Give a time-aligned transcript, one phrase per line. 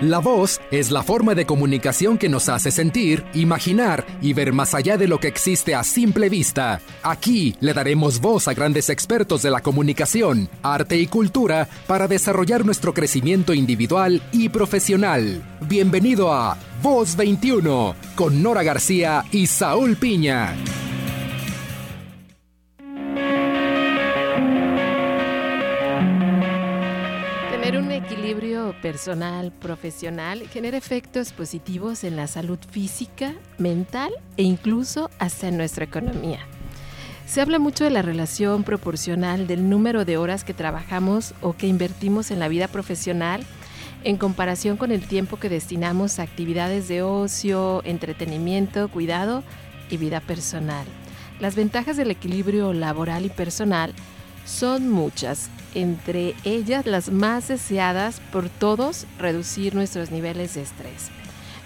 [0.00, 4.72] La voz es la forma de comunicación que nos hace sentir, imaginar y ver más
[4.72, 6.80] allá de lo que existe a simple vista.
[7.02, 12.64] Aquí le daremos voz a grandes expertos de la comunicación, arte y cultura para desarrollar
[12.64, 15.42] nuestro crecimiento individual y profesional.
[15.68, 20.56] Bienvenido a Voz 21 con Nora García y Saúl Piña.
[29.00, 35.86] Personal, profesional, genera efectos positivos en la salud física, mental e incluso hasta en nuestra
[35.86, 36.40] economía.
[37.26, 41.66] Se habla mucho de la relación proporcional del número de horas que trabajamos o que
[41.66, 43.42] invertimos en la vida profesional
[44.04, 49.42] en comparación con el tiempo que destinamos a actividades de ocio, entretenimiento, cuidado
[49.88, 50.84] y vida personal.
[51.40, 53.94] Las ventajas del equilibrio laboral y personal
[54.50, 61.10] son muchas entre ellas las más deseadas por todos, reducir nuestros niveles de estrés.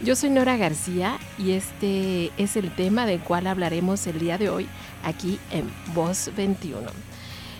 [0.04, 4.50] Yo soy Nora García y este es el tema del cual hablaremos el día de
[4.50, 4.66] hoy
[5.02, 5.64] aquí en
[5.94, 6.82] Voz 21.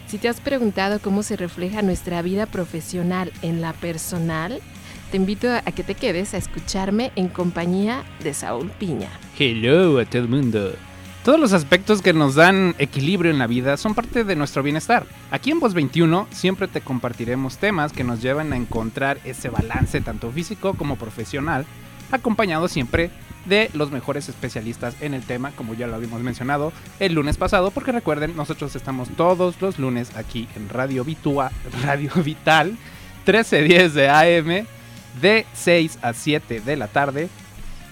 [0.07, 4.61] Si te has preguntado cómo se refleja nuestra vida profesional en la personal,
[5.11, 9.09] te invito a que te quedes a escucharme en compañía de Saúl Piña.
[9.39, 10.75] Hello a todo el mundo.
[11.25, 15.07] Todos los aspectos que nos dan equilibrio en la vida son parte de nuestro bienestar.
[15.31, 20.03] Aquí en Voz 21 siempre te compartiremos temas que nos llevan a encontrar ese balance
[20.03, 21.65] tanto físico como profesional,
[22.11, 23.11] acompañado siempre
[23.47, 27.71] de los mejores especialistas en el tema, como ya lo habíamos mencionado el lunes pasado,
[27.71, 31.53] porque recuerden, nosotros estamos todos los lunes aquí en Radio Vitua,
[31.85, 32.77] Radio Vital,
[33.27, 34.67] 1310 de AM,
[35.23, 37.31] de 6 a 7 de la tarde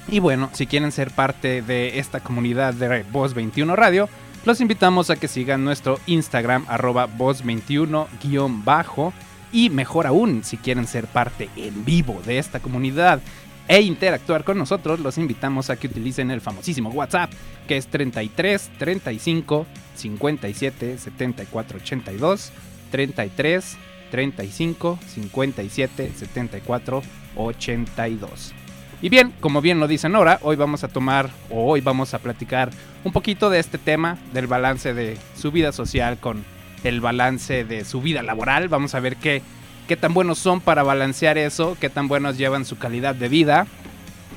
[0.09, 4.09] y bueno, si quieren ser parte de esta comunidad de Voz 21 Radio,
[4.45, 9.13] los invitamos a que sigan nuestro Instagram arroba voz21-bajo
[9.53, 13.21] y mejor aún, si quieren ser parte en vivo de esta comunidad
[13.69, 17.31] e interactuar con nosotros, los invitamos a que utilicen el famosísimo WhatsApp,
[17.69, 22.53] que es 33 35 57 74 82,
[22.91, 23.77] 33
[24.11, 27.03] 35 57 74
[27.37, 28.55] 82.
[29.03, 32.21] Y bien, como bien lo dicen ahora, hoy vamos a tomar o hoy vamos a
[32.21, 32.71] platicar
[33.03, 36.45] un poquito de este tema, del balance de su vida social con
[36.85, 38.69] el balance de su vida laboral.
[38.69, 39.43] Vamos a ver qué,
[39.89, 43.67] qué tan buenos son para balancear eso, qué tan buenos llevan su calidad de vida.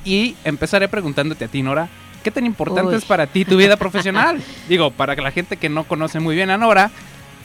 [0.03, 1.87] Y empezaré preguntándote a ti, Nora,
[2.23, 4.41] ¿qué tan importante es para ti tu vida profesional?
[4.67, 6.89] Digo, para que la gente que no conoce muy bien a Nora,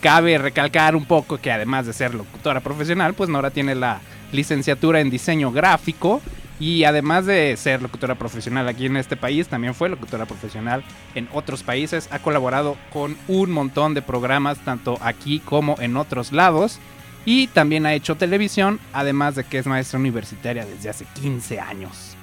[0.00, 4.00] cabe recalcar un poco que además de ser locutora profesional, pues Nora tiene la
[4.32, 6.22] licenciatura en diseño gráfico
[6.60, 10.84] y además de ser locutora profesional aquí en este país, también fue locutora profesional
[11.14, 12.08] en otros países.
[12.12, 16.78] Ha colaborado con un montón de programas, tanto aquí como en otros lados.
[17.24, 22.14] Y también ha hecho televisión, además de que es maestra universitaria desde hace 15 años.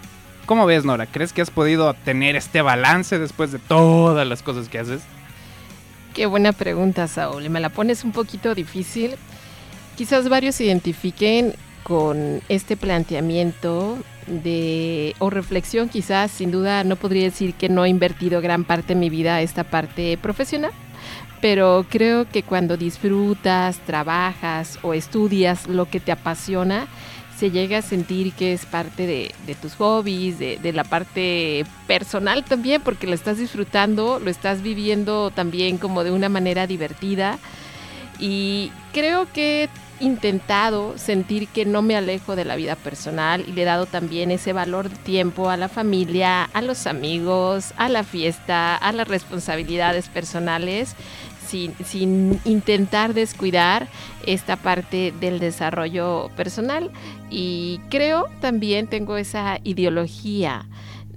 [0.45, 1.07] ¿Cómo ves, Nora?
[1.07, 5.01] ¿Crees que has podido tener este balance después de todas las cosas que haces?
[6.13, 7.49] Qué buena pregunta, Saúl.
[7.49, 9.15] Me la pones un poquito difícil.
[9.95, 17.23] Quizás varios se identifiquen con este planteamiento de o reflexión quizás sin duda no podría
[17.23, 20.71] decir que no he invertido gran parte de mi vida a esta parte profesional
[21.41, 26.87] pero creo que cuando disfrutas, trabajas o estudias lo que te apasiona,
[27.37, 32.43] se llega a sentir que es parte de, tus hobbies, de, de, la parte personal
[32.43, 37.37] también, porque lo estás disfrutando, lo estás viviendo también como de una manera divertida.
[38.19, 39.69] Y creo que
[39.99, 44.31] intentado sentir que no me alejo de la vida personal y le he dado también
[44.31, 49.07] ese valor de tiempo a la familia, a los amigos, a la fiesta, a las
[49.07, 50.95] responsabilidades personales,
[51.47, 53.87] sin, sin intentar descuidar
[54.25, 56.91] esta parte del desarrollo personal.
[57.29, 60.65] Y creo también tengo esa ideología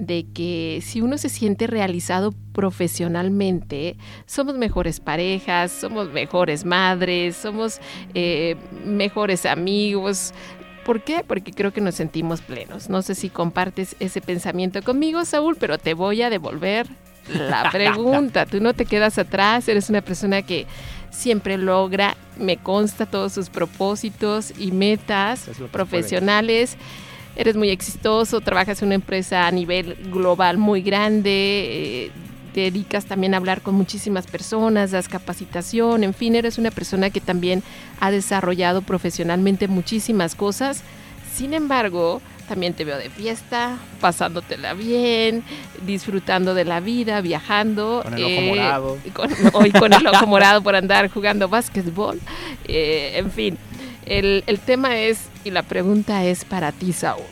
[0.00, 7.80] de que si uno se siente realizado profesionalmente, somos mejores parejas, somos mejores madres, somos
[8.14, 10.32] eh, mejores amigos.
[10.86, 11.22] ¿Por qué?
[11.26, 12.88] Porque creo que nos sentimos plenos.
[12.88, 16.86] No sé si compartes ese pensamiento conmigo, Saúl, pero te voy a devolver
[17.28, 18.46] la pregunta.
[18.46, 20.66] Tú no te quedas atrás, eres una persona que
[21.10, 26.78] siempre logra, me consta todos sus propósitos y metas profesionales
[27.40, 32.10] eres muy exitoso, trabajas en una empresa a nivel global muy grande, eh,
[32.52, 37.08] te dedicas también a hablar con muchísimas personas, das capacitación, en fin, eres una persona
[37.08, 37.62] que también
[37.98, 40.82] ha desarrollado profesionalmente muchísimas cosas.
[41.34, 45.42] Sin embargo, también te veo de fiesta, pasándotela bien,
[45.86, 48.00] disfrutando de la vida, viajando.
[48.02, 48.98] Con el ojo eh, morado.
[49.54, 52.20] hoy con el ojo morado por andar jugando básquetbol.
[52.66, 53.56] Eh, en fin,
[54.10, 57.24] el, el tema es, y la pregunta es para ti, Saúl.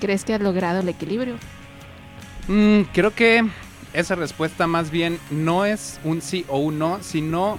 [0.00, 1.36] crees que has logrado el equilibrio?
[2.48, 3.46] Mm, creo que
[3.92, 7.58] esa respuesta más bien no es un sí o un no, sino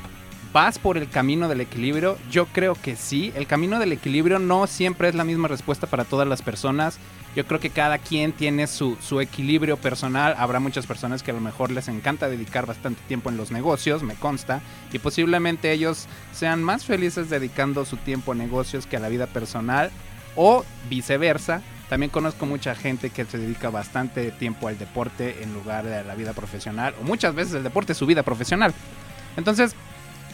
[0.53, 2.17] vas por el camino del equilibrio.
[2.29, 3.31] Yo creo que sí.
[3.35, 6.97] El camino del equilibrio no siempre es la misma respuesta para todas las personas.
[7.35, 10.35] Yo creo que cada quien tiene su, su, equilibrio personal.
[10.37, 14.03] Habrá muchas personas que a lo mejor les encanta dedicar bastante tiempo en los negocios,
[14.03, 14.61] me consta.
[14.91, 19.27] Y posiblemente ellos sean más felices dedicando su tiempo a negocios que a la vida
[19.27, 19.91] personal.
[20.35, 21.61] O viceversa.
[21.89, 26.15] También conozco mucha gente que se dedica bastante tiempo al deporte en lugar de la
[26.15, 26.95] vida profesional.
[27.01, 28.73] O muchas veces el deporte es su vida profesional.
[29.37, 29.75] Entonces,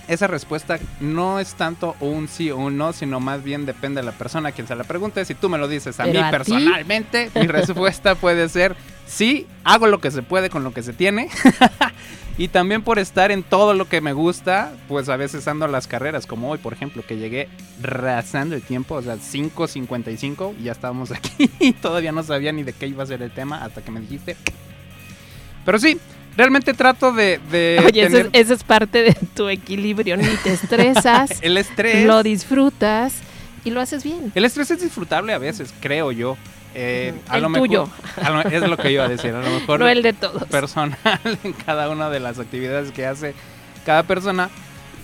[0.07, 4.05] esa respuesta no es tanto un sí o un no, sino más bien depende de
[4.05, 5.25] la persona a quien se la pregunte.
[5.25, 8.75] Si tú me lo dices a mí personalmente, mi respuesta puede ser
[9.07, 11.29] sí, hago lo que se puede con lo que se tiene.
[12.37, 15.67] y también por estar en todo lo que me gusta, pues a veces ando a
[15.67, 17.49] las carreras, como hoy, por ejemplo, que llegué
[17.81, 22.63] rasando el tiempo, o sea, 5.55 y ya estábamos aquí y todavía no sabía ni
[22.63, 24.37] de qué iba a ser el tema hasta que me dijiste.
[25.65, 25.99] Pero sí,
[26.37, 27.39] realmente trato de...
[27.85, 31.31] Oye, eso, es, parte de tu equilibrio, ni te estresas.
[31.41, 32.05] el estrés.
[32.05, 33.15] Lo disfrutas
[33.65, 34.31] y lo haces bien.
[34.35, 36.37] El estrés es disfrutable a veces, creo yo.
[36.75, 37.89] Eh, a el lo tuyo.
[38.51, 39.79] es lo que iba a decir, a lo mejor...
[39.81, 40.43] no el de todos.
[40.45, 40.97] Personal
[41.43, 43.33] en cada una de las actividades que hace
[43.83, 44.49] cada persona.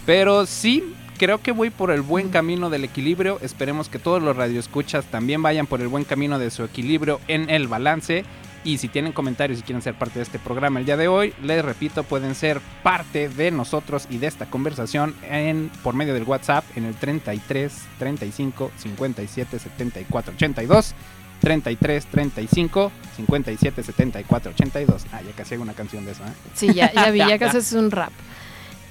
[0.06, 3.40] Pero sí, creo que voy por el buen camino del equilibrio.
[3.42, 7.50] Esperemos que todos los radioescuchas también vayan por el buen camino de su equilibrio en
[7.50, 8.24] el balance.
[8.64, 11.34] Y si tienen comentarios y quieren ser parte de este programa el día de hoy,
[11.44, 16.24] les repito, pueden ser parte de nosotros y de esta conversación en por medio del
[16.24, 20.96] WhatsApp en el 33 35 57 74 82.
[21.42, 25.06] 33 35 57 74 82.
[25.12, 26.32] Ah, ya casi hago una canción de eso, ¿eh?
[26.54, 28.14] Sí, ya, ya vi, ya casi es un rap.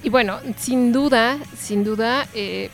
[0.03, 2.69] Y bueno, sin duda, sin duda, eh,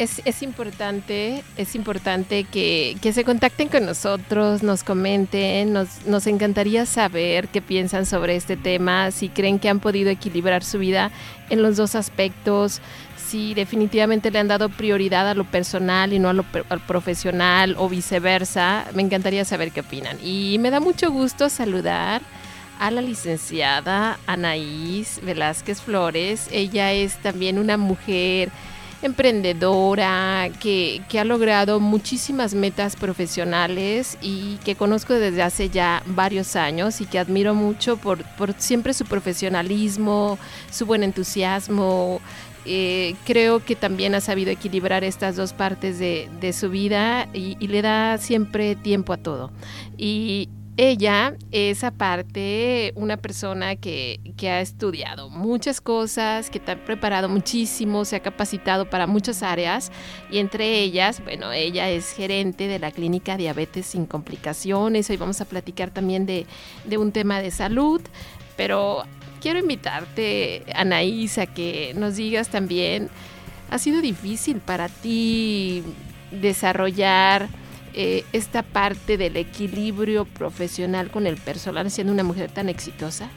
[0.00, 7.48] es, importante, es importante que, se contacten con nosotros, nos comenten, nos, nos encantaría saber
[7.48, 11.10] qué piensan sobre este tema, si creen que han podido equilibrar su vida
[11.50, 12.80] en los dos aspectos,
[13.28, 17.76] si definitivamente le han dado prioridad a lo personal y no a lo al profesional
[17.78, 18.86] o viceversa.
[18.94, 20.16] Me encantaría saber qué opinan.
[20.24, 22.22] Y me da mucho gusto saludar
[22.80, 26.48] a la licenciada Anaís Velázquez Flores.
[26.50, 28.50] Ella es también una mujer
[29.02, 37.00] emprendedora, que, ha logrado muchísimas metas profesionales y que conozco desde hace ya varios años
[37.00, 40.38] y que admiro mucho por, por siempre su profesionalismo,
[40.70, 42.20] su buen entusiasmo.
[42.66, 47.56] Eh, creo que también ha sabido equilibrar estas dos partes de, de su vida y,
[47.58, 49.50] y, le da siempre tiempo a todo.
[49.96, 50.50] Y
[50.82, 58.06] ella es aparte una persona que, ha estudiado muchas cosas, que te ha preparado muchísimo,
[58.06, 59.92] se ha capacitado para muchas áreas
[60.30, 65.10] y entre ellas, bueno, ella es gerente de la clínica Diabetes sin complicaciones.
[65.10, 66.46] Hoy vamos a platicar también de,
[66.86, 68.00] de un tema de salud,
[68.56, 69.02] pero
[69.42, 73.10] quiero invitarte, Anaís, a que nos digas también,
[73.68, 75.82] ¿ha sido difícil para ti
[76.30, 77.50] desarrollar
[77.94, 83.28] eh, esta parte del equilibrio profesional con el personal siendo una mujer tan exitosa?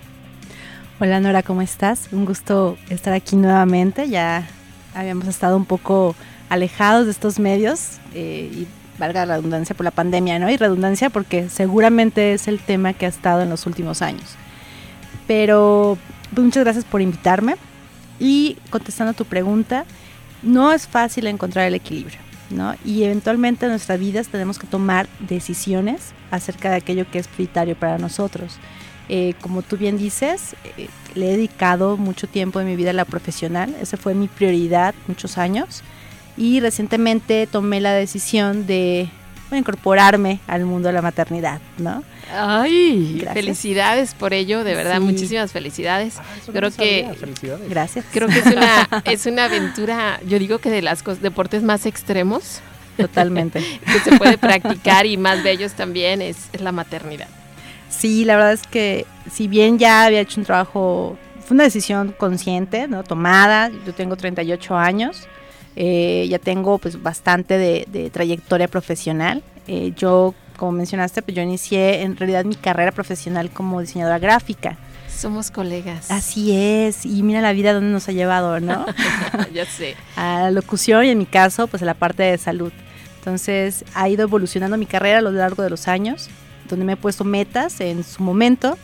[1.00, 2.10] Hola Nora, ¿cómo estás?
[2.12, 4.08] Un gusto estar aquí nuevamente.
[4.10, 4.48] Ya
[4.94, 6.16] habíamos estado un poco
[6.50, 8.68] alejados de estos medios eh, y
[9.00, 10.50] valga la redundancia por la pandemia, ¿no?
[10.50, 14.36] Y redundancia porque seguramente es el tema que ha estado en los últimos años.
[15.28, 15.98] Pero
[16.34, 17.56] pues, muchas gracias por invitarme
[18.20, 19.86] y contestando a tu pregunta,
[20.42, 22.23] no es fácil encontrar el equilibrio.
[22.86, 27.76] Y eventualmente en nuestras vidas tenemos que tomar decisiones acerca de aquello que es prioritario
[27.76, 28.58] para nosotros.
[29.10, 32.94] Eh, como tú bien dices, eh, le he dedicado mucho tiempo de mi vida a
[32.94, 35.84] la profesional, esa fue mi prioridad muchos años.
[36.38, 39.10] Y recientemente tomé la decisión de
[39.60, 42.04] incorporarme al mundo de la maternidad, ¿no?
[42.32, 46.18] Ay, felicidades por ello, de verdad, muchísimas felicidades.
[46.18, 47.08] Ah, creo que
[47.70, 48.06] gracias.
[48.12, 52.62] Creo que es una es una aventura, yo digo que de los deportes más extremos
[52.98, 57.28] totalmente que se puede practicar y más bellos también es, la maternidad.
[57.90, 62.14] Sí, la verdad es que si bien ya había hecho un trabajo, fue una decisión
[62.18, 63.04] consciente, ¿no?
[63.04, 65.28] Tomada, yo tengo 38 años,
[65.76, 69.44] eh, ya tengo pues bastante de, trayectoria profesional.
[69.68, 74.78] Eh, yo, como mencionaste, pues yo inicié en realidad mi carrera profesional como diseñadora gráfica.
[75.10, 76.10] Somos colegas.
[76.12, 78.86] Así es, y mira la vida donde nos ha llevado, ¿no?
[79.54, 79.96] ya sé.
[80.16, 82.74] a la locución y en mi caso, pues a la parte de salud.
[83.20, 86.30] Entonces ha ido evolucionando mi carrera a lo largo de los años,
[86.68, 88.78] donde me he puesto metas en su momento,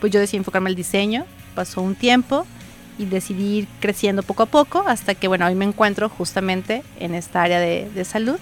[0.00, 1.24] pues yo decidí enfocarme al diseño,
[1.54, 2.46] pasó un tiempo,
[2.98, 7.14] y decidí ir creciendo poco a poco hasta que, bueno, hoy me encuentro justamente en
[7.14, 8.38] esta área de, salud.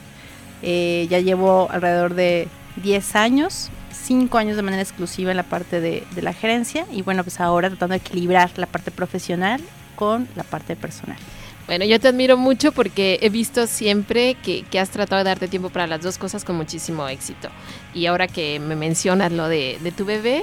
[0.62, 2.48] Eh, ya llevo alrededor de
[2.82, 7.02] 10 años, 5 años de manera exclusiva en la parte de, de la gerencia y
[7.02, 9.60] bueno, pues ahora tratando de equilibrar la parte profesional
[9.96, 11.18] con la parte personal.
[11.66, 15.70] Bueno, yo te admiro mucho porque he visto siempre que, has tratado de darte tiempo
[15.70, 17.48] para las dos cosas con muchísimo éxito.
[17.94, 20.42] Y ahora que me mencionas lo de, tu bebé,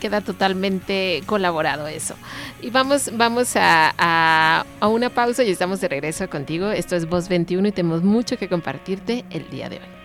[0.00, 2.14] queda totalmente colaborado eso.
[2.62, 6.70] Y vamos, vamos a, a, a una pausa y estamos de regreso contigo.
[6.70, 9.99] Esto es Voz 21 y tenemos mucho que compartirte el día de hoy.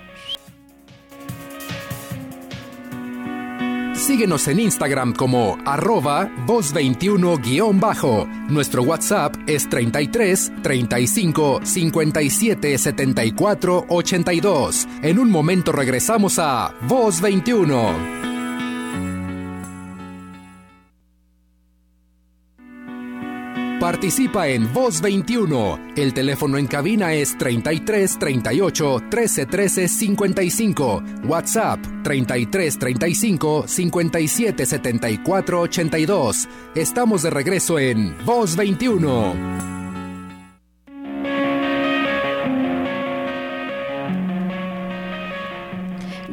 [3.95, 8.27] Síguenos en Instagram como arroba voz21-bajo.
[8.49, 14.87] Nuestro WhatsApp es 33 35 57 74 82.
[15.01, 18.34] En un momento regresamos a Voz 21.
[23.85, 25.91] Participa en Voz 21.
[25.95, 31.03] El teléfono en cabina es 33 38 13 13 55.
[31.25, 36.47] WhatsApp 33 35 57 74 82.
[36.73, 39.74] Estamos de regreso en Voz 21.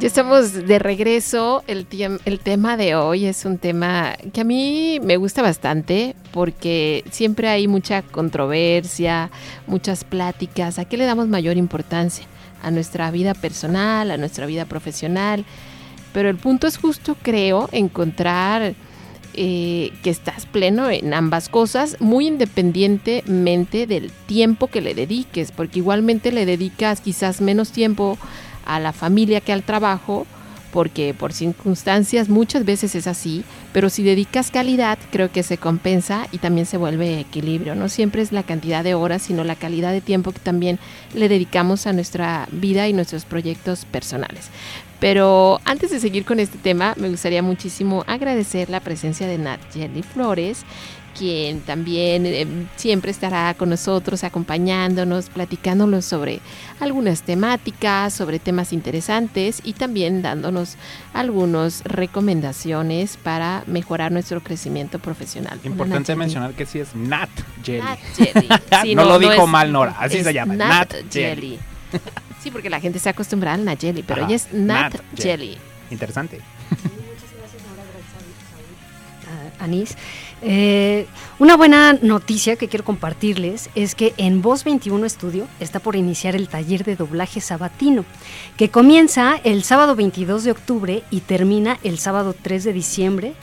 [0.03, 1.63] Ya estamos de regreso.
[1.69, 1.87] El,
[2.25, 7.47] el tema de hoy es un tema que a mí me gusta bastante porque siempre
[7.47, 9.31] hay mucha controversia,
[9.69, 10.81] muchas pláticas.
[10.81, 12.27] ¿A qué le damos mayor importancia?
[12.65, 15.45] A nuestra vida personal, a nuestra vida profesional.
[16.13, 18.75] Pero el punto es justo, creo, encontrar
[19.35, 25.79] eh, que estás pleno en ambas cosas, muy independientemente del tiempo que le dediques, porque
[25.79, 28.19] igualmente le dedicas quizás menos tiempo
[28.67, 30.27] la familia que al trabajo,
[30.73, 36.27] porque por circunstancias muchas veces es así, pero si dedicas calidad creo que se compensa
[36.33, 37.75] y también se vuelve equilibrio.
[37.75, 40.79] No siempre es la cantidad de horas, sino la calidad de tiempo que también
[41.15, 44.49] le dedicamos a nuestra vida y nuestros proyectos personales.
[44.99, 49.61] Pero antes de seguir con este tema, me gustaría muchísimo agradecer la presencia de Nat
[49.75, 50.65] Jelly Flores
[51.23, 56.41] quien también eh, siempre estará con nosotros acompañándonos, platicándonos sobre
[56.81, 60.75] algunas temáticas, sobre temas interesantes y también dándonos
[61.15, 65.61] algunas recomendaciones para mejorar nuestro crecimiento profesional.
[65.63, 67.31] Importante mencionar que sí es Nat
[67.63, 68.95] Jelly.
[68.97, 70.57] no, lo dijo mal Nora, así se llama.
[70.57, 71.57] Nat, Jelly.
[72.43, 75.57] sí, porque la gente se acostumbra al Nat Jelly, pero ella es Nat, Jelly.
[75.89, 76.41] Interesante.
[79.61, 79.97] Anís.
[80.45, 81.07] Eh,
[81.39, 86.35] una buena noticia que quiero compartirles es que en Voz 21 Estudio está por iniciar
[86.35, 88.05] el taller de doblaje sabatino,
[88.57, 93.35] que comienza el sábado 22 de octubre y termina el sábado 3 de diciembre,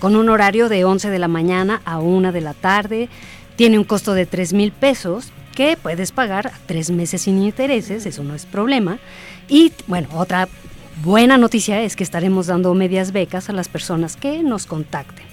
[0.00, 3.08] con un horario de 11 de la mañana a 1 de la tarde.
[3.54, 8.22] Tiene un costo de 3 mil pesos que puedes pagar tres meses sin intereses, eso
[8.22, 8.98] no es problema.
[9.48, 10.48] Y bueno, otra
[11.02, 15.27] buena noticia es que estaremos dando medias becas a las personas que nos contacten.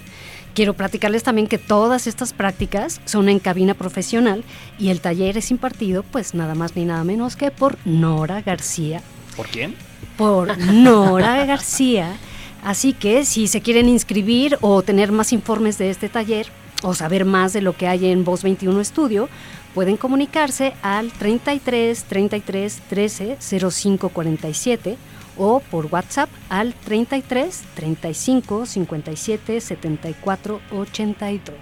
[0.56, 4.42] Quiero platicarles también que todas estas prácticas son en cabina profesional
[4.78, 9.02] y el taller es impartido pues nada más ni nada menos que por Nora García.
[9.36, 9.74] ¿Por quién?
[10.16, 12.16] Por Nora García.
[12.64, 16.46] Así que si se quieren inscribir o tener más informes de este taller
[16.82, 19.28] o saber más de lo que hay en Voz 21 Estudio,
[19.74, 23.36] pueden comunicarse al 33 33 13
[23.70, 24.96] 05 47
[25.36, 31.54] o por WhatsApp al 33 35 57 74 82.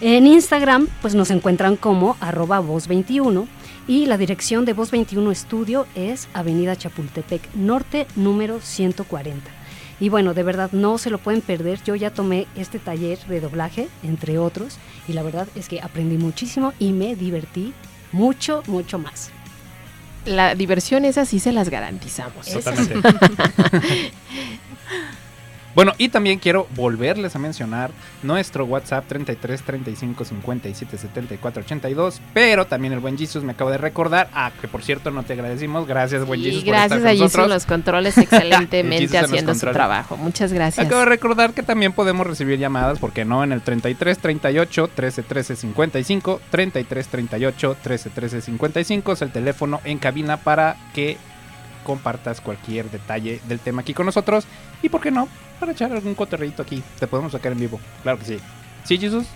[0.00, 3.46] En Instagram pues nos encuentran como arroba voz21
[3.88, 9.48] y la dirección de Voz 21 Estudio es Avenida Chapultepec Norte número 140.
[10.00, 11.82] Y bueno, de verdad no se lo pueden perder.
[11.84, 14.78] Yo ya tomé este taller de doblaje, entre otros,
[15.08, 17.72] y la verdad es que aprendí muchísimo y me divertí
[18.12, 19.30] mucho, mucho más
[20.26, 22.46] la diversión esa sí se las garantizamos.
[22.46, 23.08] Totalmente.
[25.76, 27.90] Bueno, y también quiero volverles a mencionar
[28.22, 32.22] nuestro WhatsApp 33 35 57 74 82.
[32.32, 34.30] Pero también el buen Jesus me acaba de recordar.
[34.32, 35.86] Ah, que por cierto no te agradecimos.
[35.86, 36.62] Gracias, buen Jesus.
[36.62, 40.16] Y gracias a Jesus los controles excelentemente haciendo su trabajo.
[40.16, 40.86] Muchas gracias.
[40.86, 45.22] Acabo de recordar que también podemos recibir llamadas, porque no, en el 33 38 13
[45.24, 46.40] 13 55.
[46.50, 51.18] 33 38 13 13 55 es el teléfono en cabina para que
[51.84, 54.46] compartas cualquier detalle del tema aquí con nosotros.
[54.82, 56.82] Y por qué no, para echar algún coterrito aquí.
[56.98, 57.80] Te podemos sacar en vivo.
[58.02, 58.38] Claro que sí.
[58.84, 59.26] ¿Sí, Jesús?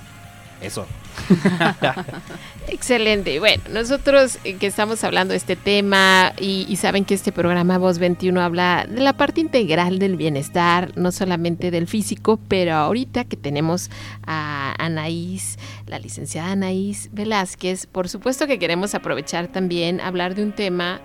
[0.60, 0.86] Eso.
[2.68, 3.38] Excelente.
[3.40, 8.40] Bueno, nosotros que estamos hablando de este tema y, saben que este programa Voz 21
[8.40, 13.90] habla de la parte integral del bienestar, no solamente del físico, pero ahorita que tenemos
[14.26, 20.52] a Anaís, la licenciada Anaís Velázquez, por supuesto que queremos aprovechar también hablar de un
[20.52, 21.00] tema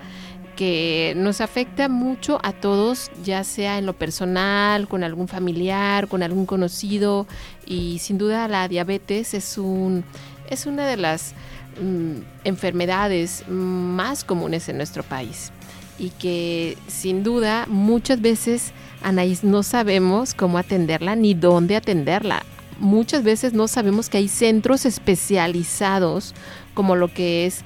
[0.56, 6.24] que nos afecta mucho a todos, ya sea en lo personal, con algún familiar, con
[6.24, 7.28] algún conocido
[7.66, 10.04] y sin duda la diabetes es un
[10.50, 11.34] es una de las
[11.82, 15.52] mm, enfermedades más comunes en nuestro país
[15.98, 22.44] y que sin duda muchas veces Anaís no sabemos cómo atenderla ni dónde atenderla.
[22.80, 26.34] Muchas veces no sabemos que hay centros especializados
[26.74, 27.62] como lo que es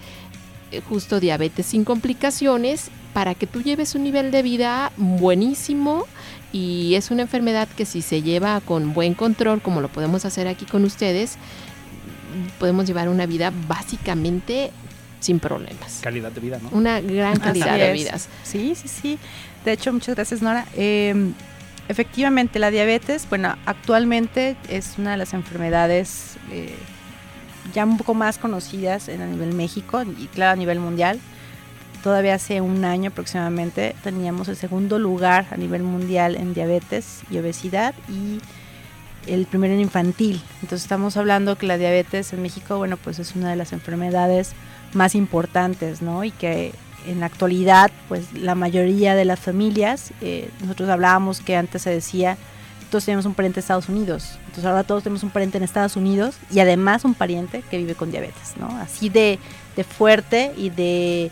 [0.88, 6.06] justo diabetes sin complicaciones para que tú lleves un nivel de vida buenísimo
[6.52, 10.48] y es una enfermedad que si se lleva con buen control como lo podemos hacer
[10.48, 11.38] aquí con ustedes
[12.60, 14.72] podemos llevar una vida básicamente
[15.20, 16.00] sin problemas.
[16.02, 16.70] Calidad de vida, ¿no?
[16.72, 18.30] Una gran calidad de vidas.
[18.44, 19.20] Sí, sí, sí.
[19.66, 20.66] De hecho, muchas gracias, Nora.
[20.76, 21.32] Eh,
[21.88, 26.74] efectivamente, la diabetes, bueno, actualmente es una de las enfermedades eh,
[27.74, 31.20] ya un poco más conocidas en, a nivel México y claro a nivel mundial.
[32.04, 37.38] Todavía hace un año aproximadamente teníamos el segundo lugar a nivel mundial en diabetes y
[37.38, 38.40] obesidad y
[39.28, 40.42] el primero en infantil.
[40.62, 44.54] Entonces estamos hablando que la diabetes en México, bueno, pues es una de las enfermedades
[44.94, 46.24] más importantes, ¿no?
[46.24, 46.74] Y que
[47.06, 51.90] en la actualidad, pues la mayoría de las familias, eh, nosotros hablábamos que antes se
[51.90, 52.38] decía,
[52.90, 55.96] todos tenemos un pariente en Estados Unidos, entonces ahora todos tenemos un pariente en Estados
[55.96, 58.68] Unidos y además un pariente que vive con diabetes, ¿no?
[58.78, 59.40] Así de,
[59.76, 61.32] de fuerte y de,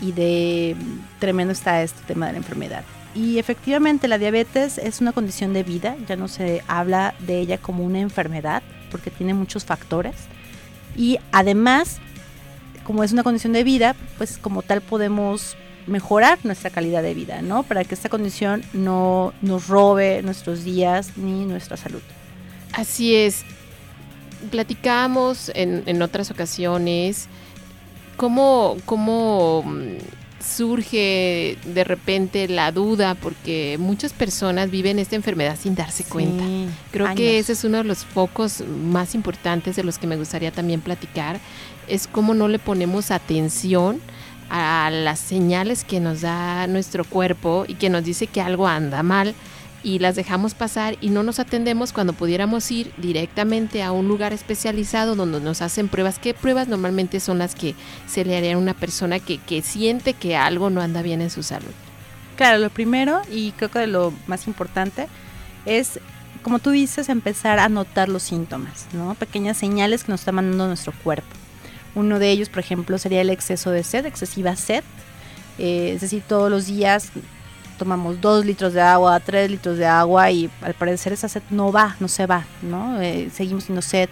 [0.00, 0.76] y de
[1.18, 2.84] tremendo está este tema de la enfermedad.
[3.14, 7.58] Y efectivamente la diabetes es una condición de vida, ya no se habla de ella
[7.58, 10.14] como una enfermedad, porque tiene muchos factores.
[10.96, 12.00] Y además
[12.84, 17.42] como es una condición de vida, pues como tal podemos mejorar nuestra calidad de vida,
[17.42, 17.62] ¿no?
[17.62, 22.02] Para que esta condición no nos robe nuestros días ni nuestra salud.
[22.72, 23.44] Así es.
[24.50, 27.28] Platicamos en, en otras ocasiones
[28.16, 29.96] cómo, cómo mm,
[30.44, 36.44] surge de repente la duda porque muchas personas viven esta enfermedad sin darse cuenta.
[36.90, 40.52] Creo que ese es uno de los focos más importantes de los que me gustaría
[40.52, 41.40] también platicar,
[41.88, 44.00] es cómo no le ponemos atención
[44.50, 49.02] a las señales que nos da nuestro cuerpo y que nos dice que algo anda
[49.02, 49.34] mal
[49.84, 54.32] y las dejamos pasar y no nos atendemos cuando pudiéramos ir directamente a un lugar
[54.32, 56.18] especializado donde nos hacen pruebas.
[56.18, 57.74] ¿Qué pruebas normalmente son las que
[58.08, 61.30] se le harían a una persona que, que siente que algo no anda bien en
[61.30, 61.72] su salud?
[62.36, 65.06] Claro, lo primero y creo que lo más importante
[65.66, 66.00] es,
[66.42, 69.14] como tú dices, empezar a notar los síntomas, ¿no?
[69.14, 71.43] Pequeñas señales que nos está mandando nuestro cuerpo.
[71.94, 74.82] Uno de ellos, por ejemplo, sería el exceso de sed, excesiva sed.
[75.58, 77.10] Eh, es decir, todos los días
[77.78, 81.72] tomamos dos litros de agua, tres litros de agua y al parecer esa sed no
[81.72, 83.00] va, no se va, ¿no?
[83.00, 84.08] Eh, seguimos siendo sed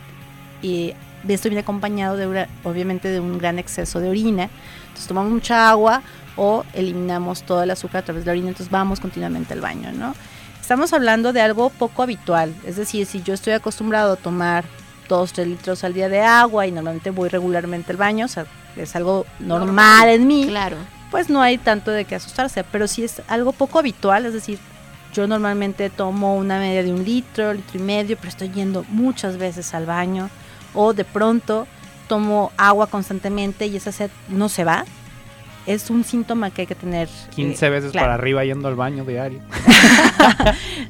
[0.61, 0.95] y
[1.29, 2.19] esto viene acompañado
[2.65, 4.49] obviamente de un gran exceso de orina.
[4.83, 6.03] Entonces tomamos mucha agua
[6.37, 9.93] o eliminamos todo el azúcar a través de la orina, entonces vamos continuamente al baño,
[9.93, 10.15] ¿no?
[10.61, 14.65] Estamos hablando de algo poco habitual, es decir, si yo estoy acostumbrado a tomar
[15.09, 18.47] dos, tres litros al día de agua y normalmente voy regularmente al baño, o sea,
[18.77, 20.47] es algo normal, en mí.
[20.49, 20.77] Claro
[21.13, 24.59] pues no hay tanto de qué asustarse, pero si es algo poco habitual, es decir,
[25.13, 29.37] yo normalmente tomo una media de un litro, litro y medio, pero estoy yendo muchas
[29.37, 30.31] veces al baño,
[30.73, 31.67] o de pronto
[32.09, 34.87] tomo agua constantemente y esa sed no se va,
[35.67, 37.09] es un síntoma que hay que tener.
[37.35, 39.41] 15 eh, veces para arriba yendo al baño diario.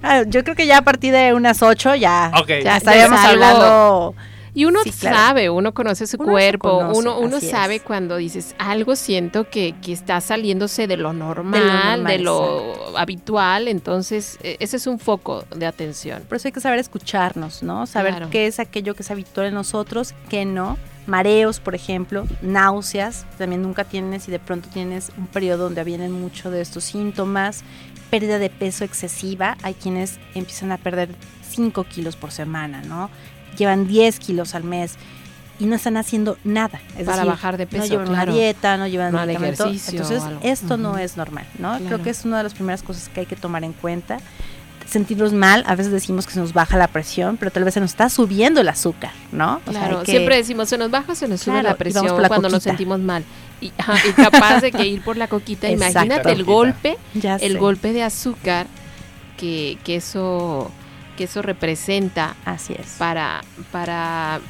[0.05, 4.17] Ah, yo creo que ya a partir de unas 8 ya, ya estaríamos hablando
[4.55, 9.75] y uno sabe, uno conoce su cuerpo, uno, uno sabe cuando dices algo siento que,
[9.81, 15.45] que, está saliéndose de lo normal, de lo, habitual, entonces e, ese es un foco
[15.57, 16.23] de atención.
[16.29, 17.87] Por eso hay que saber escucharnos, ¿no?
[17.87, 20.77] Saber qué es aquello que es habitual en nosotros, qué no.
[21.07, 26.13] Mareos, por ejemplo, náuseas, también nunca tienes y de pronto tienes un periodo donde vienen
[26.13, 27.65] mucho de estos síntomas,
[28.11, 31.11] pérdida de peso excesiva, hay quienes empiezan a perder
[31.49, 33.11] 5 kilos por semana, ¿no?
[33.57, 34.97] llevan 10 kilos al mes
[35.59, 36.81] y no están haciendo nada.
[37.05, 37.85] Para bajar de peso.
[37.85, 41.79] No llevan una dieta, no llevan Ejercicio Entonces, esto no es normal, ¿no?
[41.79, 44.19] Creo que es una de las primeras cosas que hay que tomar en cuenta.
[44.87, 47.81] Sentirnos mal, a veces decimos que se nos baja la presión, pero tal vez se
[47.81, 49.61] nos está subiendo el azúcar, ¿no?
[49.65, 53.01] claro, siempre decimos se nos baja o se nos sube la presión cuando nos sentimos
[53.01, 53.25] mal.
[53.61, 53.71] Y,
[54.17, 58.67] capaz de que ir por la coquita, imagínate el golpe, el golpe de azúcar
[59.37, 60.71] que, que eso
[61.17, 62.97] que eso representa Así es.
[62.99, 64.41] para, para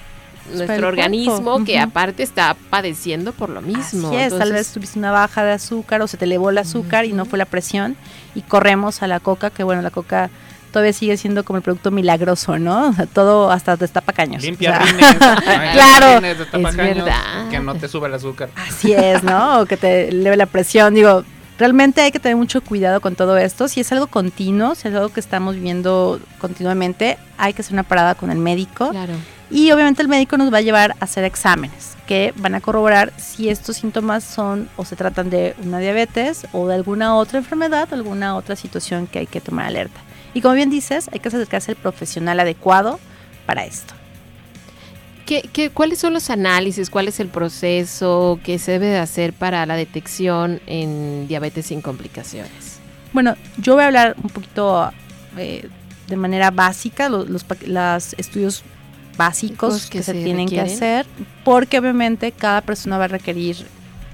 [0.54, 4.08] nuestro organismo que aparte está padeciendo por lo mismo.
[4.08, 7.04] Así es, tal vez tuviste una baja de azúcar o se te elevó el azúcar
[7.04, 7.96] y no fue la presión
[8.34, 10.30] y corremos a la coca, que bueno, la coca
[10.72, 12.94] todavía sigue siendo como el producto milagroso, ¿no?
[13.12, 14.42] todo hasta destapa caños.
[14.42, 14.80] Limpia
[15.72, 17.48] claro, es verdad.
[17.50, 18.48] Que no te sube el azúcar.
[18.56, 19.60] Así es, ¿no?
[19.60, 20.94] O que te eleve la presión.
[20.94, 21.24] Digo,
[21.58, 23.68] realmente hay que tener mucho cuidado con todo esto.
[23.68, 27.82] Si es algo continuo, si es algo que estamos viviendo continuamente, hay que hacer una
[27.82, 28.90] parada con el médico.
[28.90, 29.14] Claro.
[29.50, 33.12] Y obviamente el médico nos va a llevar a hacer exámenes que van a corroborar
[33.16, 37.88] si estos síntomas son o se tratan de una diabetes o de alguna otra enfermedad
[37.92, 40.00] o alguna otra situación que hay que tomar alerta.
[40.34, 42.98] Y como bien dices, hay que acercarse al profesional adecuado
[43.44, 43.94] para esto.
[45.32, 46.90] ¿Qué, qué, cuáles son los análisis?
[46.90, 51.80] ¿Cuál es el proceso que se debe de hacer para la detección en diabetes sin
[51.80, 52.80] complicaciones?
[53.14, 54.92] Bueno, yo voy a hablar un poquito
[55.38, 55.70] eh,
[56.06, 58.62] de manera básica, los, los, los estudios
[59.16, 60.66] básicos que, que, se, se tienen requieren.
[60.66, 61.06] que hacer,
[61.44, 63.56] porque obviamente cada persona va a requerir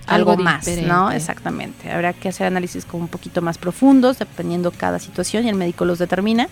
[0.07, 0.69] algo, algo más.
[0.69, 1.11] ¿no?
[1.11, 1.91] Exactamente.
[1.91, 5.85] Habrá que hacer análisis como un poquito más profundos, dependiendo cada situación y el médico
[5.85, 6.49] los determina.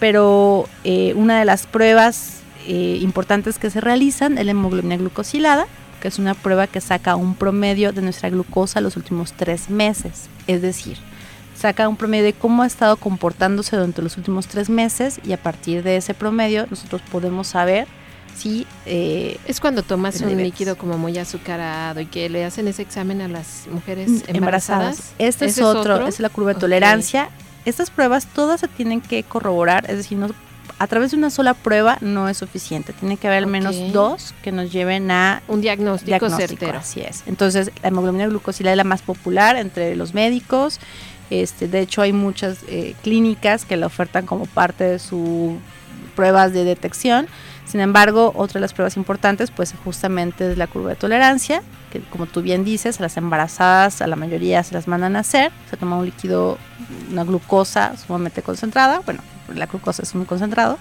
[0.00, 5.66] Pero eh, una de las pruebas eh, importantes que se realizan es la hemoglobina glucosilada,
[6.00, 10.28] que es una prueba que saca un promedio de nuestra glucosa los últimos tres meses.
[10.46, 10.98] Es decir,
[11.56, 15.42] saca un promedio de cómo ha estado comportándose durante los últimos tres meses y a
[15.42, 17.86] partir de ese promedio nosotros podemos saber
[18.36, 18.66] si...
[18.84, 23.20] Eh, es cuando tomas un líquido como muy azucarado y que le hacen ese examen
[23.20, 24.34] a las mujeres embarazadas.
[24.36, 25.14] embarazadas.
[25.18, 26.06] Este es otro, es, otro?
[26.08, 27.24] es la curva de tolerancia.
[27.24, 27.46] Okay.
[27.64, 30.28] Estas pruebas todas se tienen que corroborar, es decir, no,
[30.78, 32.92] a través de una sola prueba no es suficiente.
[32.92, 33.90] Tiene que haber al menos okay.
[33.90, 36.78] dos que nos lleven a un diagnóstico, diagnóstico certero.
[36.78, 37.22] Así es.
[37.26, 40.78] Entonces, la hemoglobina glucosilada es la más popular entre los médicos.
[41.30, 45.54] Este, de hecho, hay muchas eh, clínicas que la ofertan como parte de sus
[46.14, 47.26] pruebas de detección.
[47.64, 52.00] Sin embargo, otra de las pruebas importantes, pues justamente es la curva de tolerancia, que
[52.00, 55.50] como tú bien dices, a las embarazadas, a la mayoría se las mandan a hacer.
[55.70, 56.58] Se toma un líquido,
[57.10, 59.00] una glucosa sumamente concentrada.
[59.04, 59.20] Bueno,
[59.54, 60.78] la glucosa es muy concentrado.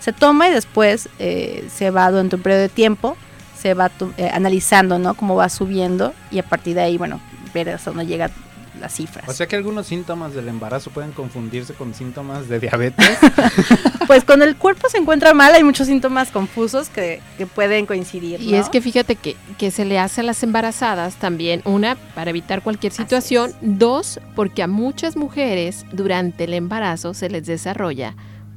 [0.00, 3.16] Se toma y después eh, se va durante un periodo de tiempo,
[3.58, 5.14] se va eh, analizando, ¿no?
[5.14, 7.20] Cómo va subiendo y a partir de ahí, bueno,
[7.54, 8.30] ver hasta dónde llega
[8.80, 9.28] las cifras.
[9.28, 13.18] O sea que algunos síntomas del embarazo pueden confundirse con síntomas de diabetes.
[14.06, 18.40] pues cuando el cuerpo se encuentra mal hay muchos síntomas confusos que, que pueden coincidir.
[18.40, 18.46] ¿no?
[18.46, 22.30] Y es que fíjate que, que, se le hace a las embarazadas también, una, para
[22.30, 28.14] evitar cualquier situación, dos, porque a muchas mujeres durante el embarazo se les desarrolla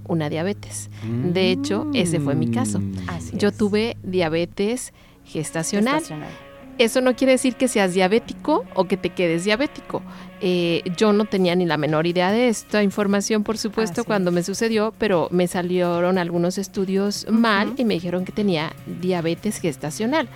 [0.10, 0.90] una diabetes.
[1.04, 1.32] Mm.
[1.32, 2.82] De hecho, ese fue mi caso.
[3.08, 3.58] Así Yo es.
[3.58, 6.00] tuve diabetes gestacional.
[6.00, 6.49] Gestacional.
[6.80, 10.02] Eso no quiere decir que seas diabético o que te quedes diabético.
[10.42, 14.30] Eh, yo no tenía ni la menor idea de esta información, por supuesto, Así cuando
[14.30, 14.36] es.
[14.36, 20.30] me sucedió, pero me salieron algunos estudios mal y me dijeron que tenía diabetes gestacional.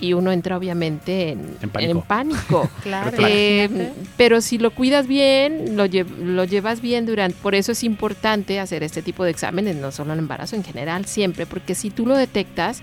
[0.00, 1.90] Y uno entra obviamente en, En pánico.
[1.90, 2.70] en pánico.
[2.84, 3.16] Claro.
[3.20, 7.82] Eh, pero si lo cuidas bien, lo, lle- lo llevas bien durante, por eso es
[7.82, 11.90] importante hacer este tipo de exámenes, no solo en embarazo, en general, siempre, porque si
[11.90, 12.82] tú lo detectas,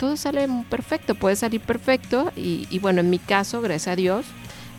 [0.00, 4.24] todo sale perfecto, puede salir perfecto y, y bueno, en mi caso, gracias a Dios,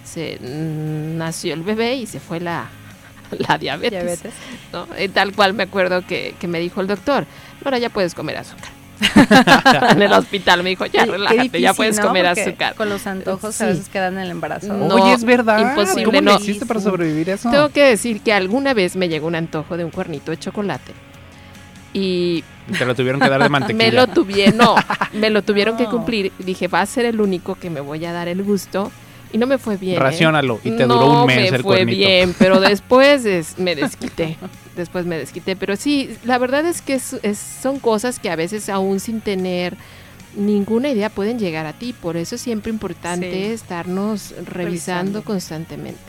[0.03, 2.69] se mm, nació el bebé y se fue la,
[3.47, 3.91] la diabetes.
[3.91, 4.34] Diabetes.
[4.73, 4.88] ¿no?
[4.97, 7.25] Eh, Tal cual me acuerdo que, que me dijo el doctor,
[7.63, 8.71] ahora ya puedes comer azúcar.
[9.91, 12.07] en el hospital me dijo, ya relájate, ya puedes ¿no?
[12.07, 12.75] comer Porque azúcar.
[12.75, 13.63] Con los antojos Sí.
[13.63, 14.73] a veces quedan en el embarazo.
[14.73, 15.60] No, Oye, es verdad.
[15.69, 16.36] imposible, ¿Cómo no.
[16.39, 17.49] hiciste para sobrevivir eso?
[17.51, 20.93] Tengo que decir que alguna vez me llegó un antojo de un cuernito de chocolate.
[21.93, 22.43] Y
[22.77, 23.86] Te lo tuvieron que dar de mantequilla.
[23.86, 24.75] me lo tuvieron, no,
[25.13, 26.32] me lo tuvieron que cumplir.
[26.39, 28.91] Dije, va a ser el único que me voy a dar el gusto.
[29.34, 29.95] Y no me fue bien.
[29.95, 29.99] ¿eh?
[29.99, 31.97] Raciónalo y te no duró un mes me el fue cuernito.
[31.97, 34.38] bien, pero después es- me desquité.
[34.75, 35.56] Después me desquité.
[35.56, 39.21] Pero sí, la verdad es que es- es- son cosas que a veces aún sin
[39.21, 39.77] tener
[40.36, 41.93] ninguna idea pueden llegar a ti.
[41.93, 43.51] Por eso es siempre importante Sí.
[43.54, 45.23] estarnos revisando, Revisando.
[45.23, 45.99] constantemente.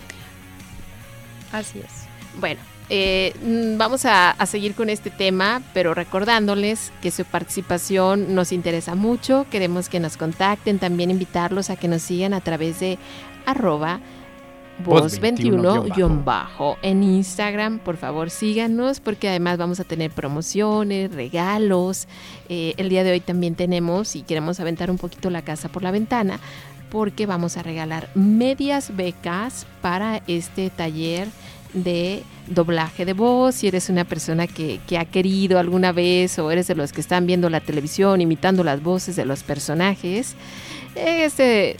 [1.53, 2.03] Así es.
[2.38, 8.53] Bueno, eh, mm, vamos a, seguir con este tema, pero recordándoles que su participación nos
[8.53, 12.99] interesa mucho, queremos que nos contacten, también invitarlos a que nos sigan a través de
[13.47, 14.01] arroba
[14.85, 20.11] Voz voz 21 21 bajo en Instagram, por favor síganos porque además vamos a tener
[20.11, 22.09] promociones, regalos.
[22.49, 25.83] Eh, el día de hoy también tenemos y queremos aventar un poquito la casa por
[25.83, 26.40] la ventana
[26.90, 31.29] porque vamos a regalar medias becas para este taller
[31.75, 36.51] de doblaje de voz, si eres una persona que, que ha querido alguna vez o
[36.51, 40.35] eres de los que están viendo la televisión imitando las voces de los personajes,
[40.95, 41.77] este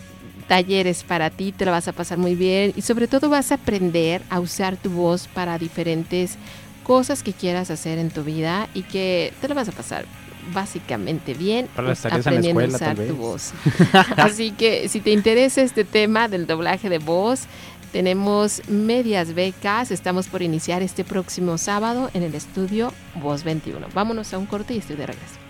[0.49, 3.53] taller es para ti, te lo vas a pasar muy bien y sobre todo vas
[3.53, 6.37] a aprender a usar tu voz para diferentes
[6.83, 10.05] cosas que quieras hacer en tu vida y que te lo vas a pasar
[10.53, 13.53] básicamente bien Para las tareas en la aprendiendo escuela, a usar tu voz.
[14.17, 17.45] Así que si te interesa este tema del doblaje de voz,
[17.93, 19.91] tenemos medias becas.
[19.91, 23.87] Estamos por iniciar este próximo sábado en el estudio Voz 21.
[23.95, 25.43] Vámonos a un corte y estoy de regreso.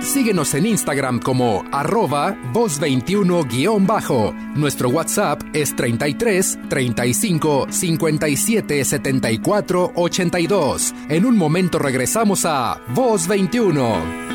[0.00, 4.32] Síguenos en Instagram como arroba voz21-bajo.
[4.54, 10.94] Nuestro WhatsApp es 33 35 57 74 82.
[11.08, 14.33] En un momento regresamos a Voz 21.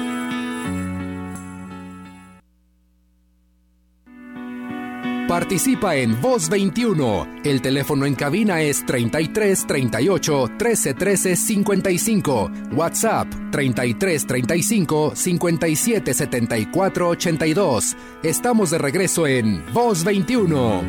[5.29, 7.41] Participa en Voz 21.
[7.43, 12.51] El teléfono en cabina es 33 38 13 13 55.
[12.71, 17.95] WhatsApp 33 35 57 74 82.
[18.23, 20.81] Estamos de regreso en Voz 21.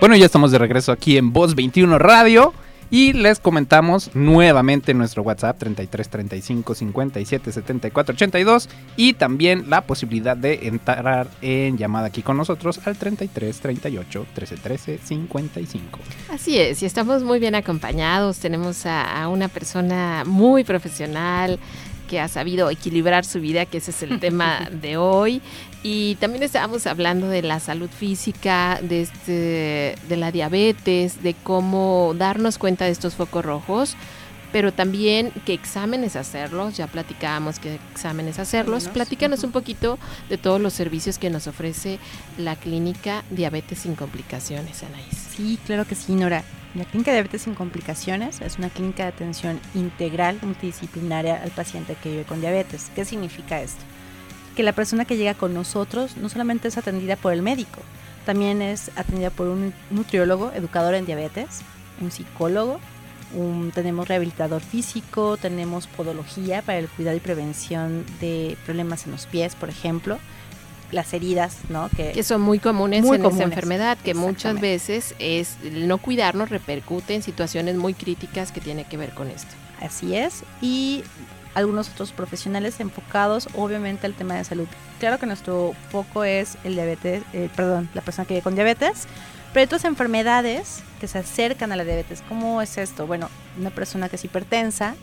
[0.00, 2.54] Bueno, ya estamos de regreso aquí en Voz 21 Radio.
[2.90, 10.36] Y les comentamos nuevamente nuestro WhatsApp 33 35 57 74 82 y también la posibilidad
[10.36, 15.98] de entrar en llamada aquí con nosotros al 33 38 13 13 55.
[16.32, 18.38] Así es, y estamos muy bien acompañados.
[18.38, 21.58] Tenemos a, a una persona muy profesional
[22.08, 25.40] que ha sabido equilibrar su vida, que ese es el tema de hoy.
[25.90, 32.12] Y también estábamos hablando de la salud física, de, este, de la diabetes, de cómo
[32.14, 33.96] darnos cuenta de estos focos rojos,
[34.52, 36.76] pero también qué exámenes hacerlos.
[36.76, 38.88] Ya platicábamos qué exámenes hacerlos.
[38.88, 39.98] Platícanos un poquito
[40.28, 41.98] de todos los servicios que nos ofrece
[42.36, 45.16] la clínica Diabetes sin Complicaciones, Anaís.
[45.34, 46.44] Sí, claro que sí, Nora.
[46.74, 51.96] La Clínica de Diabetes sin Complicaciones es una clínica de atención integral multidisciplinaria al paciente
[52.02, 52.90] que vive con diabetes.
[52.94, 53.82] ¿Qué significa esto?
[54.58, 57.78] Que la persona que llega con nosotros no solamente es atendida por el médico,
[58.26, 61.60] también es atendida por un nutriólogo, educador en diabetes,
[62.00, 62.80] un psicólogo,
[63.72, 69.54] tenemos rehabilitador físico, tenemos podología para el cuidado y prevención de problemas en los pies,
[69.54, 70.18] por ejemplo
[70.90, 71.88] las heridas, ¿no?
[71.96, 77.14] Que, son muy comunes en esta enfermedad, que muchas veces es el no cuidarnos repercute
[77.14, 79.54] en situaciones muy críticas que tiene que ver con esto.
[79.80, 81.04] Así es, y
[81.58, 84.66] algunos otros profesionales enfocados obviamente al tema de salud.
[85.00, 89.06] Claro que nuestro foco es el diabetes, eh, perdón, la persona que vive con diabetes,
[89.52, 92.22] pero hay otras enfermedades que se acercan a la diabetes.
[92.28, 93.06] ¿Cómo es esto?
[93.06, 94.94] Bueno, una persona que es hipertensa,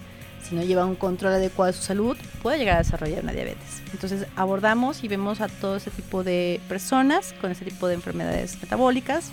[0.48, 3.82] si no lleva un control adecuado de su salud, puede llegar a desarrollar una diabetes.
[3.92, 8.58] Entonces abordamos y vemos a todo ese tipo de personas con ese tipo de enfermedades
[8.62, 9.32] metabólicas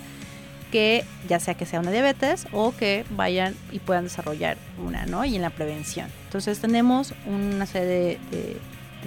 [0.73, 5.25] que ya sea que sea una diabetes o que vayan y puedan desarrollar una, ¿no?
[5.25, 6.09] Y en la prevención.
[6.25, 8.57] Entonces tenemos una serie de,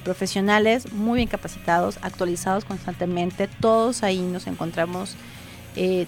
[0.04, 3.48] profesionales muy bien capacitados, actualizados constantemente.
[3.48, 5.16] Todos ahí nos encontramos
[5.76, 6.06] eh,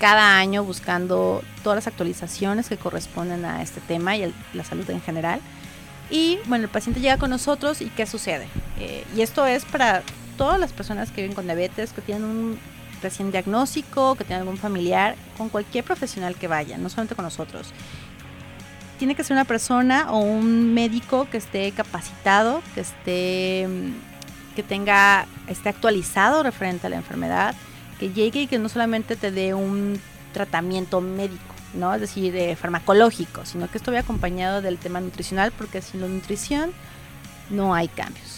[0.00, 5.00] cada año buscando todas las actualizaciones que corresponden a este tema y la salud en
[5.00, 5.40] general.
[6.10, 8.48] Y bueno, el paciente llega con nosotros y ¿qué sucede?
[8.80, 10.02] Eh, y esto es para
[10.36, 12.58] todas las personas que viven con diabetes, que tienen un
[13.06, 17.72] recién diagnóstico, que tienen algún familiar, con cualquier profesional que vaya, no solamente con nosotros.
[18.98, 23.68] Tiene que ser una persona o un médico que esté capacitado, que esté
[24.54, 27.54] que tenga esté actualizado referente a la enfermedad,
[28.00, 30.00] que llegue y que no solamente te dé un
[30.32, 31.94] tratamiento médico, ¿no?
[31.94, 36.08] Es decir, eh, farmacológico, sino que esto vaya acompañado del tema nutricional, porque sin la
[36.08, 36.72] nutrición
[37.50, 38.35] no hay cambios.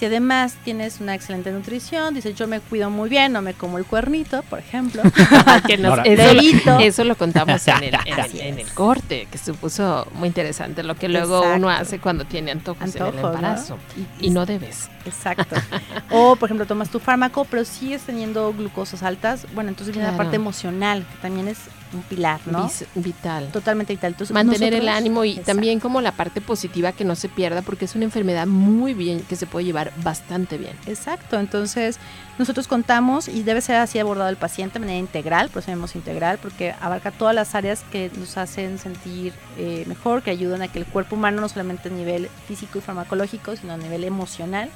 [0.00, 3.76] Si además tienes una excelente nutrición, dices yo me cuido muy bien, no me como
[3.76, 5.02] el cuernito, por ejemplo,
[5.66, 7.94] que nos, eso, lo, eso, lo contamos en el,
[8.40, 12.50] en, el, corte, que se puso muy interesante, lo que luego uno hace cuando tiene
[12.50, 13.76] antojos en el embarazo.
[14.18, 14.88] Y, no debes.
[15.04, 15.54] Exacto.
[16.10, 19.46] o, por ejemplo, tomas tu fármaco, pero sigues teniendo glucosas altas.
[19.52, 21.58] Bueno, entonces viene la parte emocional, que también es
[21.92, 22.70] un pilar, ¿no?
[22.94, 23.48] vital.
[23.52, 24.14] Totalmente vital.
[24.32, 27.94] Mantener el ánimo y también como la parte positiva que no se pierda porque es
[27.94, 30.76] una enfermedad muy bien que se puede llevar bastante bien.
[30.86, 31.98] Exacto, entonces
[32.38, 35.94] nosotros contamos y debe ser así abordado el paciente de manera integral, por eso llamamos
[35.96, 40.68] integral, porque abarca todas las áreas que nos hacen sentir eh, mejor, que ayudan a
[40.68, 44.70] que el cuerpo humano no solamente a nivel físico y farmacológico, sino a nivel emocional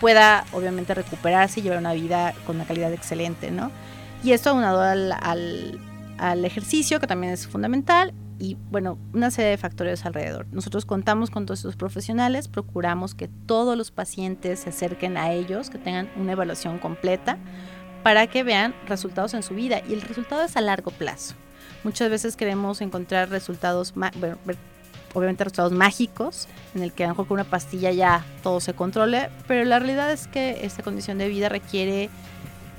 [0.00, 3.70] pueda obviamente recuperarse y llevar una vida con una calidad excelente, ¿no?
[4.22, 5.78] Y esto aunado al, al
[6.18, 10.46] al ejercicio, que también es fundamental, y bueno, una serie de factores alrededor.
[10.52, 15.70] Nosotros contamos con todos estos profesionales, procuramos que todos los pacientes se acerquen a ellos,
[15.70, 17.38] que tengan una evaluación completa
[18.02, 21.34] para que vean resultados en su vida y el resultado es a largo plazo.
[21.84, 23.94] Muchas veces queremos encontrar resultados,
[25.14, 28.74] obviamente resultados mágicos, en el que a lo mejor con una pastilla ya todo se
[28.74, 32.10] controle, pero la realidad es que esta condición de vida requiere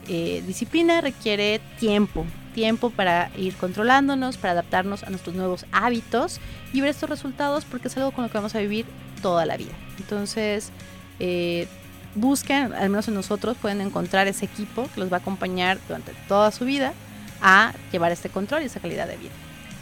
[0.08, 6.40] eh, disciplina, requiere tiempo, tiempo para ir controlándonos, para adaptarnos a nuestros nuevos hábitos
[6.74, 8.86] y ver estos resultados porque es algo con lo que vamos a vivir
[9.22, 9.74] toda la vida.
[9.98, 10.72] Entonces,
[11.20, 11.68] eh,
[12.16, 16.14] busquen, al menos en nosotros, pueden encontrar ese equipo que los va a acompañar durante
[16.28, 16.94] toda su vida
[17.42, 19.32] a llevar este control y esa calidad de vida.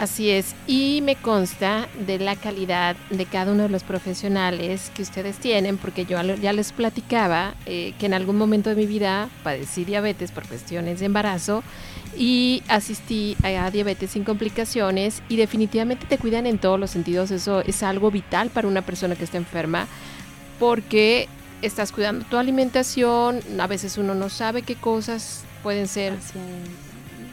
[0.04, 5.02] Así es, y me consta de la calidad de cada uno de los profesionales que
[5.02, 9.30] ustedes tienen, porque yo ya les platicaba eh, que en algún momento de mi vida
[9.46, 11.64] padecí diabetes por cuestiones de embarazo
[12.18, 17.62] y asistí a diabetes sin complicaciones y definitivamente te cuidan en todos los sentidos, eso
[17.62, 19.88] es algo vital para una persona que está enferma,
[20.60, 21.30] porque
[21.62, 26.12] estás cuidando tu alimentación, a veces uno no sabe qué cosas pueden ser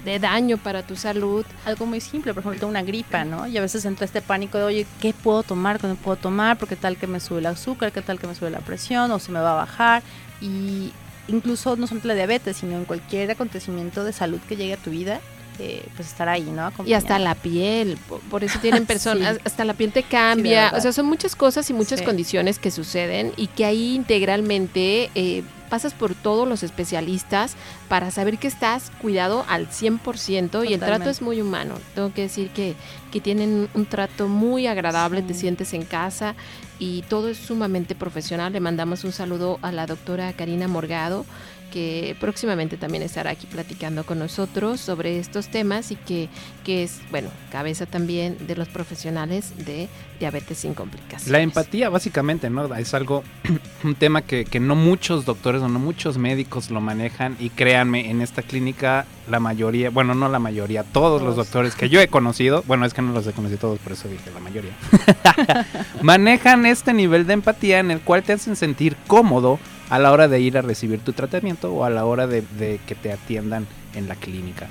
[0.04, 1.44] de daño para tu salud.
[1.64, 3.46] Algo muy simple, por ejemplo, una gripa, ¿no?
[3.46, 5.78] Y a veces entra este pánico de, oye, ¿qué puedo tomar?
[5.78, 6.58] ¿Qué no puedo tomar?
[6.58, 9.18] Porque tal que me sube el azúcar, qué tal que me sube la presión o
[9.18, 10.02] se me va a bajar.
[10.40, 10.92] Y
[11.28, 14.90] incluso no solamente la diabetes, sino en cualquier acontecimiento de salud que llegue a tu
[14.90, 15.20] vida,
[15.58, 16.72] eh, pues estar ahí, ¿no?
[16.86, 17.98] Y hasta la piel,
[18.30, 21.74] por eso tienen personas, hasta la piel te cambia, o sea, son muchas cosas y
[21.74, 27.56] muchas condiciones que suceden y que ahí integralmente eh, pasas por todos los especialistas
[27.88, 31.76] para saber que estás cuidado al 100% y el trato es muy humano.
[31.94, 32.74] Tengo que decir que,
[33.10, 36.34] que tienen un trato muy agradable, te sientes en casa
[36.78, 38.52] y todo es sumamente profesional.
[38.52, 41.24] Le mandamos un saludo a la doctora Karina Morgado
[41.70, 46.28] que próximamente también estará aquí platicando con nosotros sobre estos temas y que,
[46.64, 51.28] que es, bueno, cabeza también de los profesionales de diabetes sin complicaciones.
[51.28, 52.74] La empatía, básicamente, ¿no?
[52.74, 53.24] Es algo,
[53.84, 58.10] un tema que, que no muchos doctores o no muchos médicos lo manejan y créanme,
[58.10, 62.08] en esta clínica la mayoría, bueno, no la mayoría, todos, los doctores que yo he
[62.08, 64.72] conocido, bueno, es que no los he conocido todos, por eso dije la mayoría,
[66.02, 69.58] manejan este nivel de empatía en el cual te hacen sentir cómodo
[69.90, 72.94] a la hora de ir a recibir tu tratamiento o a la hora de, que
[72.94, 74.68] te atiendan en la clínica.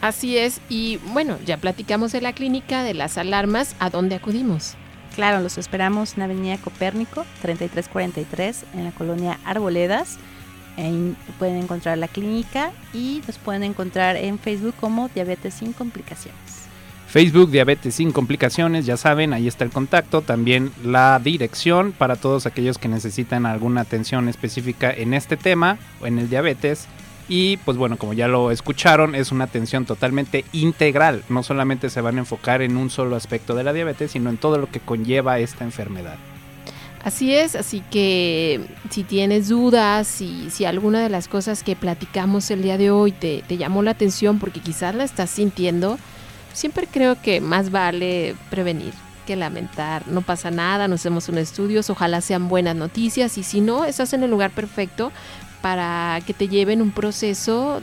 [0.00, 4.74] Así es, y bueno, ya platicamos de la clínica, de las alarmas, ¿a dónde acudimos?
[5.14, 10.18] Claro, los esperamos en Avenida Copérnico, 3343, en la colonia Arboledas.
[10.76, 16.61] Ahí pueden encontrar la clínica y nos pueden encontrar en Facebook como Diabetes sin Complicaciones.
[17.12, 22.46] Facebook Diabetes sin complicaciones, ya saben, ahí está el contacto, también la dirección para todos
[22.46, 26.86] aquellos que necesitan alguna atención específica en este tema o en el diabetes.
[27.28, 31.22] Y pues bueno, como ya lo escucharon, es una atención totalmente integral.
[31.28, 34.38] No solamente se van a enfocar en un solo aspecto de la diabetes, sino en
[34.38, 36.16] todo lo que conlleva esta enfermedad.
[37.04, 42.50] Así es, así que si tienes dudas, y si alguna de las cosas que platicamos
[42.50, 45.98] el día de hoy te, te llamó la atención porque quizás la estás sintiendo,
[46.52, 48.92] siempre creo que más vale prevenir
[49.26, 50.08] que lamentar.
[50.08, 54.12] No pasa nada, nos hacemos un estudio, ojalá sean buenas noticias y si no, estás
[54.12, 55.12] en el lugar perfecto
[55.60, 57.80] para que te lleven un proceso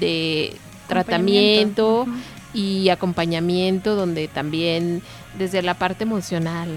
[0.00, 0.56] de
[0.88, 2.06] tratamiento
[2.52, 5.02] y acompañamiento donde también
[5.38, 6.68] desde la parte emocional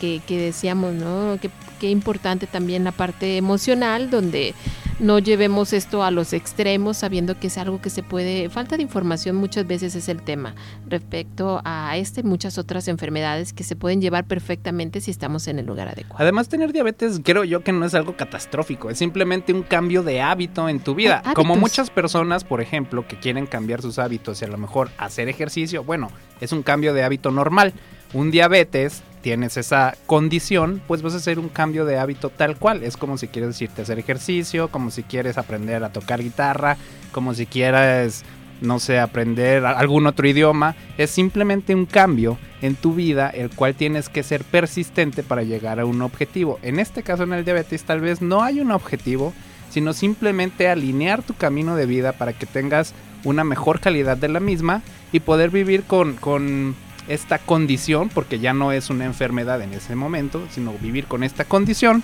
[0.00, 1.38] que, que decíamos, ¿no?
[1.40, 4.54] Que, que importante también la parte emocional donde
[4.98, 8.82] no llevemos esto a los extremos sabiendo que es algo que se puede, falta de
[8.82, 10.54] información muchas veces es el tema
[10.86, 15.58] respecto a este y muchas otras enfermedades que se pueden llevar perfectamente si estamos en
[15.58, 16.22] el lugar adecuado.
[16.22, 20.20] Además tener diabetes creo yo que no es algo catastrófico, es simplemente un cambio de
[20.20, 21.22] hábito en tu vida.
[21.34, 25.28] Como muchas personas, por ejemplo, que quieren cambiar sus hábitos y a lo mejor hacer
[25.28, 27.72] ejercicio, bueno, es un cambio de hábito normal.
[28.12, 32.84] Un diabetes tienes esa condición, pues vas a hacer un cambio de hábito tal cual.
[32.84, 36.76] Es como si quieres irte a hacer ejercicio, como si quieres aprender a tocar guitarra,
[37.10, 38.24] como si quieres,
[38.60, 40.76] no sé, aprender algún otro idioma.
[40.96, 45.80] Es simplemente un cambio en tu vida, el cual tienes que ser persistente para llegar
[45.80, 46.60] a un objetivo.
[46.62, 49.32] En este caso, en el diabetes, tal vez no hay un objetivo,
[49.70, 54.38] sino simplemente alinear tu camino de vida para que tengas una mejor calidad de la
[54.38, 56.76] misma y poder vivir con, con
[57.08, 61.44] esta condición, porque ya no es una enfermedad en ese momento, sino vivir con esta
[61.44, 62.02] condición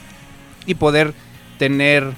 [0.66, 1.14] y poder
[1.58, 2.12] tener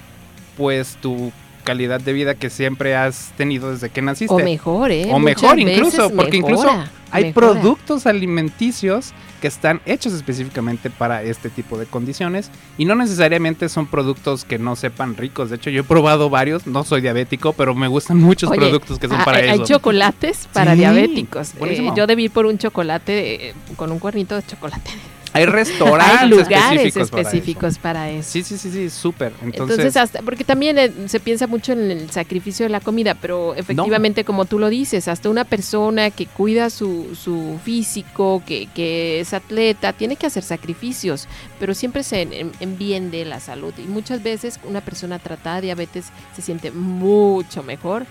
[0.56, 1.32] pues tu
[1.64, 4.32] calidad de vida que siempre has tenido desde que naciste.
[4.32, 5.08] O mejor, ¿eh?
[5.10, 6.68] O mejor incluso, porque incluso
[7.10, 13.68] hay productos alimenticios que están hechos específicamente para este tipo de condiciones y no necesariamente
[13.68, 15.50] son productos que no sepan ricos.
[15.50, 19.06] De hecho, yo he probado varios, no soy diabético, pero me gustan muchos productos que
[19.06, 19.52] son para eso.
[19.52, 21.52] Hay chocolates para diabéticos.
[21.60, 24.90] Eh, yo debí por un chocolate eh, con un cuernito de chocolate
[25.34, 28.30] hay restaurantes Hay lugares específicos, para, eso.
[28.30, 29.32] Sí, sí, sí, sí, súper.
[29.42, 33.52] Entonces, hasta, porque también eh, se piensa mucho en el sacrificio de la comida, pero
[33.56, 39.18] efectivamente, como tú lo dices, hasta una persona que cuida su, su físico, que, que,
[39.18, 41.26] es atleta, tiene que hacer sacrificios,
[41.58, 43.74] pero siempre es en, bien de la salud.
[43.76, 46.06] Y muchas veces una persona tratada de diabetes
[46.36, 48.06] se siente mucho mejor.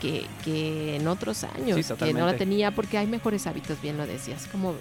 [0.00, 4.04] Que, que en otros años, que no la tenía porque hay mejores hábitos, bien lo
[4.04, 4.74] decías, como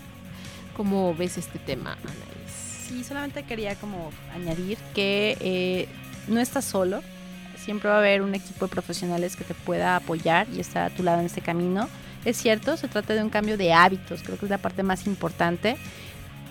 [0.75, 2.87] ¿Cómo ves este tema, Anaís?
[2.87, 5.87] Sí, solamente quería como añadir que eh,
[6.27, 7.01] no estás solo.
[7.57, 10.95] Siempre va a haber un equipo de profesionales que te pueda apoyar y estar a
[10.95, 11.87] tu lado en este camino.
[12.25, 15.05] es cierto, se trata de un cambio de hábitos, creo que es la parte más
[15.05, 15.77] importante.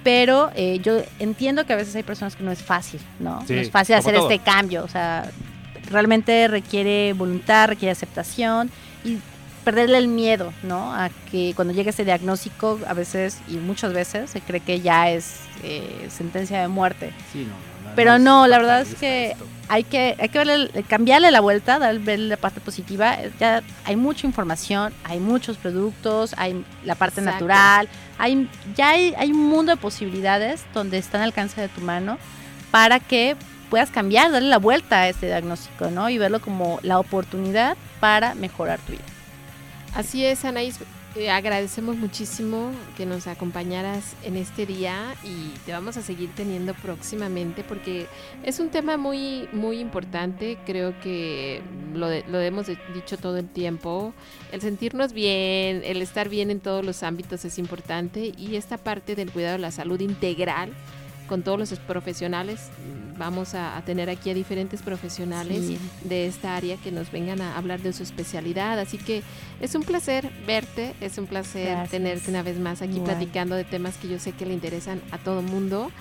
[0.03, 3.45] Pero eh, yo entiendo que a veces hay personas que no es fácil, ¿no?
[3.47, 4.31] Sí, no es fácil hacer todo.
[4.31, 5.31] este cambio, o sea,
[5.91, 8.71] realmente requiere voluntad, requiere aceptación
[9.05, 9.18] y
[9.65, 10.95] perderle el miedo, ¿no?
[10.95, 15.11] A que cuando llega ese diagnóstico, a veces y muchas veces se cree que ya
[15.11, 17.13] es eh, sentencia de muerte.
[17.33, 17.55] Sí, no,
[17.95, 19.45] Pero no, la verdad es que esto.
[19.69, 23.17] hay que, hay que verle- cambiarle la vuelta, dar, verle la parte positiva.
[23.39, 27.45] Ya hay mucha información, hay muchos productos, hay la parte Exacto.
[27.47, 27.89] natural,
[28.19, 32.17] hay, ya hay, hay un mundo de posibilidades donde está al alcance de tu mano
[32.71, 33.37] para que
[33.69, 36.09] puedas cambiar, darle la vuelta a este diagnóstico, ¿no?
[36.11, 39.05] Y verlo como la oportunidad para mejorar tu vida.
[39.95, 40.78] Así es, Anaís.
[41.16, 46.74] eh, agradecemos muchísimo que nos acompañaras en este día y te vamos a seguir teniendo
[46.74, 48.07] próximamente porque
[48.45, 50.59] es un tema muy muy importante.
[50.64, 51.61] Creo que
[51.93, 54.14] lo, lo hemos dicho todo el tiempo.
[54.53, 59.16] El sentirnos bien, el estar bien en todos los ámbitos es importante y esta parte
[59.16, 60.72] del cuidado de la salud integral
[61.28, 62.70] con todos los profesionales.
[63.21, 65.79] Vamos a, a tener aquí a diferentes profesionales Sí.
[66.05, 68.79] de esta área que nos vengan a hablar de su especialidad.
[68.81, 69.23] Así que
[69.61, 71.91] es un placer verte, es un placer Gracias.
[71.91, 73.11] tenerte una vez más aquí Igual.
[73.16, 75.93] platicando de temas que yo sé que le interesan a todo mundo.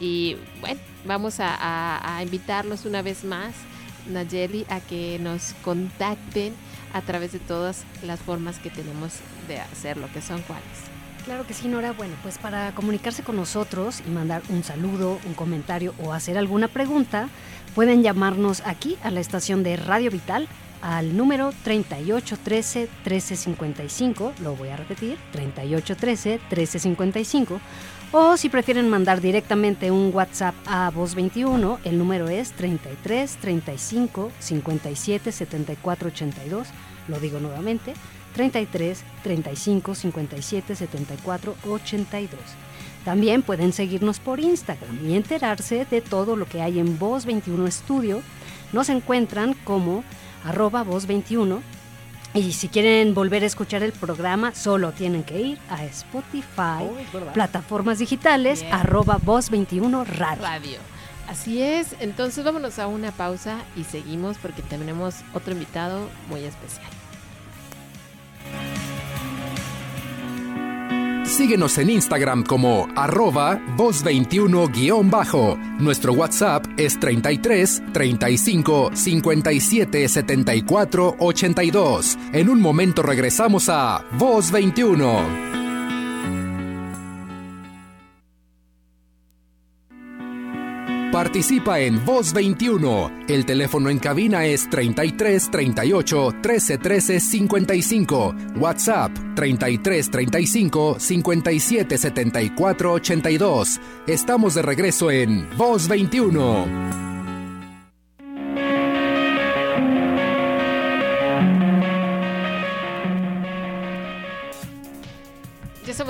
[0.00, 3.54] Y bueno, vamos a, a- a invitarlos una vez más,
[4.10, 6.52] Nayeli, a que nos contacten
[6.92, 9.12] a través de todas las formas que tenemos
[9.46, 10.83] de hacerlo, que son cuáles.
[11.24, 11.92] Claro que sí, Nora.
[11.92, 16.68] Bueno, pues para comunicarse con nosotros y mandar un saludo, un comentario o hacer alguna
[16.68, 17.30] pregunta,
[17.74, 20.46] pueden llamarnos aquí a la estación de Radio Vital
[20.82, 27.58] al número 3813-1355, lo voy a repetir, 3813-1355,
[28.12, 34.30] o si prefieren mandar directamente un WhatsApp a Voz 21, el número es 33 35
[34.38, 36.68] 57 74 82,
[37.08, 37.94] lo digo nuevamente,
[38.34, 42.40] 33 35 57 74 82.
[43.04, 47.70] También pueden seguirnos por Instagram y enterarse de todo lo que hay en Voz 21
[47.70, 48.22] Studio.
[48.72, 50.04] Nos encuentran como
[50.44, 51.62] arroba Voz 21.
[52.34, 56.88] Y si quieren volver a escuchar el programa, solo tienen que ir a Spotify,
[57.32, 58.74] plataformas digitales, Bien.
[58.74, 60.42] arroba Voz 21 Radio.
[60.42, 60.78] Radio.
[61.28, 66.90] Así es, entonces vámonos a una pausa y seguimos porque tenemos otro invitado muy especial.
[71.24, 75.58] Síguenos en Instagram como arroba voz21-bajo.
[75.80, 82.18] Nuestro WhatsApp es 33 35 57 74 82.
[82.32, 85.63] En un momento regresamos a Voz 21.
[91.14, 93.26] Participa en Voz 21.
[93.28, 98.34] El teléfono en cabina es 33 38 13 13 55.
[98.56, 103.80] WhatsApp 33 35 57 74 82.
[104.08, 107.13] Estamos de regreso en Voz 21.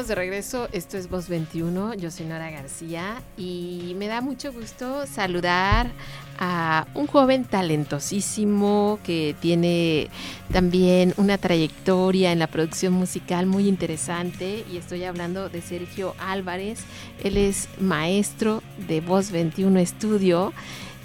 [0.09, 5.07] De regreso, esto es Voz 21, yo soy Nora García y me da mucho gusto
[5.07, 5.91] saludar
[6.39, 10.11] a un joven talentosísimo que tiene
[10.53, 14.65] también una trayectoria en la producción musical muy interesante.
[14.71, 16.81] Y estoy hablando de Sergio Álvarez,
[17.23, 20.53] él es maestro de Voz 21 Estudio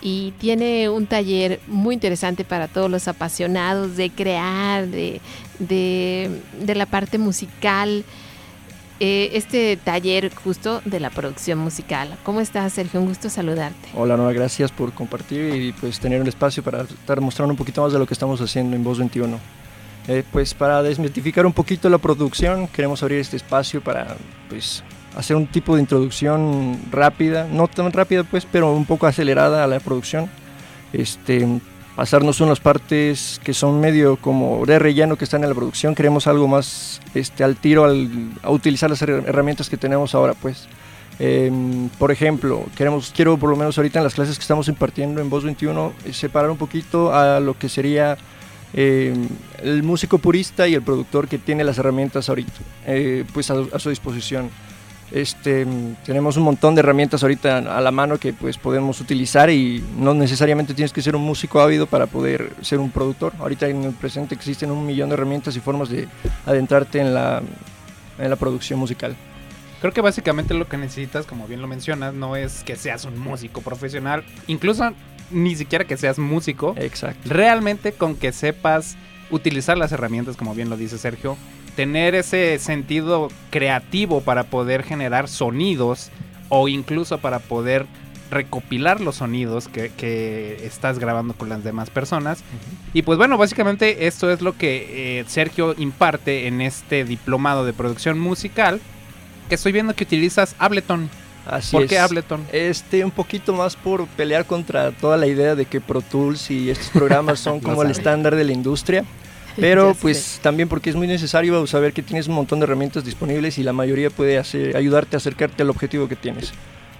[0.01, 5.21] y tiene un taller muy interesante para todos los apasionados de crear, de,
[5.59, 8.03] de la parte musical
[8.99, 12.17] eh, este taller justo de la producción musical.
[12.23, 12.99] ¿Cómo estás, Sergio?
[12.99, 13.89] Un gusto saludarte.
[13.95, 17.81] Hola, Nora, gracias por compartir y pues tener un espacio para estar mostrando un poquito
[17.81, 19.39] más de lo que estamos haciendo en Voz 21.
[20.07, 24.17] Eh, pues para desmitificar un poquito la producción, queremos abrir este espacio para
[24.49, 24.83] pues
[25.15, 29.67] hacer un tipo de introducción rápida, no tan rápida pues, pero un poco acelerada a
[29.67, 30.29] la producción.
[30.93, 31.47] Este,
[31.99, 36.27] pasarnos unas partes que son medio como de relleno que están en la producción, queremos
[36.27, 38.09] algo más este, al tiro al,
[38.41, 40.69] a utilizar las her- herramientas que tenemos ahora pues.
[41.19, 41.51] Eh,
[41.97, 45.29] por ejemplo, queremos, quiero por lo menos ahorita en las clases que estamos impartiendo en
[45.29, 48.17] Voz 21 eh, separar un poquito a lo que sería
[48.73, 49.13] eh,
[49.61, 52.53] el músico purista y el productor que tiene las herramientas ahorita
[52.85, 54.49] eh, pues a su disposición.
[55.11, 55.65] Este,
[56.05, 60.13] tenemos un montón de herramientas ahorita a la mano que pues podemos utilizar y no
[60.13, 63.33] necesariamente tienes que ser un músico ávido para poder ser un productor.
[63.39, 66.07] Ahorita en el presente existen un millón de herramientas y formas de
[66.45, 67.41] adentrarte en la,
[68.19, 69.15] en la producción musical.
[69.81, 73.17] Creo que básicamente lo que necesitas, como bien lo mencionas, no es que seas un
[73.17, 74.91] músico profesional, incluso
[75.31, 77.29] ni siquiera que seas músico, Exacto.
[77.29, 78.97] realmente con que sepas
[79.29, 81.37] utilizar las herramientas, como bien lo dice Sergio,
[81.75, 86.11] tener ese sentido creativo para poder generar sonidos
[86.49, 87.85] o incluso para poder
[88.29, 92.43] recopilar los sonidos que, que estás grabando con las demás personas.
[92.93, 97.73] Y pues bueno, básicamente esto es lo que eh, Sergio imparte en este diplomado de
[97.73, 98.79] producción musical,
[99.47, 101.09] que estoy viendo que utilizas Ableton.
[101.45, 101.89] Así ¿Por es.
[101.89, 102.45] qué Ableton?
[102.51, 106.69] Este, un poquito más por pelear contra toda la idea de que Pro Tools y
[106.69, 109.03] estos programas son como el estándar de la industria.
[109.55, 109.99] Pero sé.
[110.01, 113.63] pues también porque es muy necesario saber que tienes un montón de herramientas disponibles y
[113.63, 116.53] la mayoría puede hacer, ayudarte a acercarte al objetivo que tienes.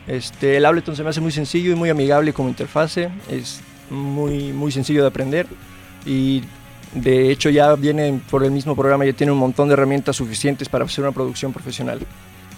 [0.08, 4.52] Este, el Ableton se me hace muy sencillo y muy amigable como interfase, es muy,
[4.52, 5.46] muy sencillo de aprender
[6.06, 6.42] y
[6.94, 10.68] de hecho ya viene por el mismo programa, ya tiene un montón de herramientas suficientes
[10.68, 12.00] para hacer una producción profesional.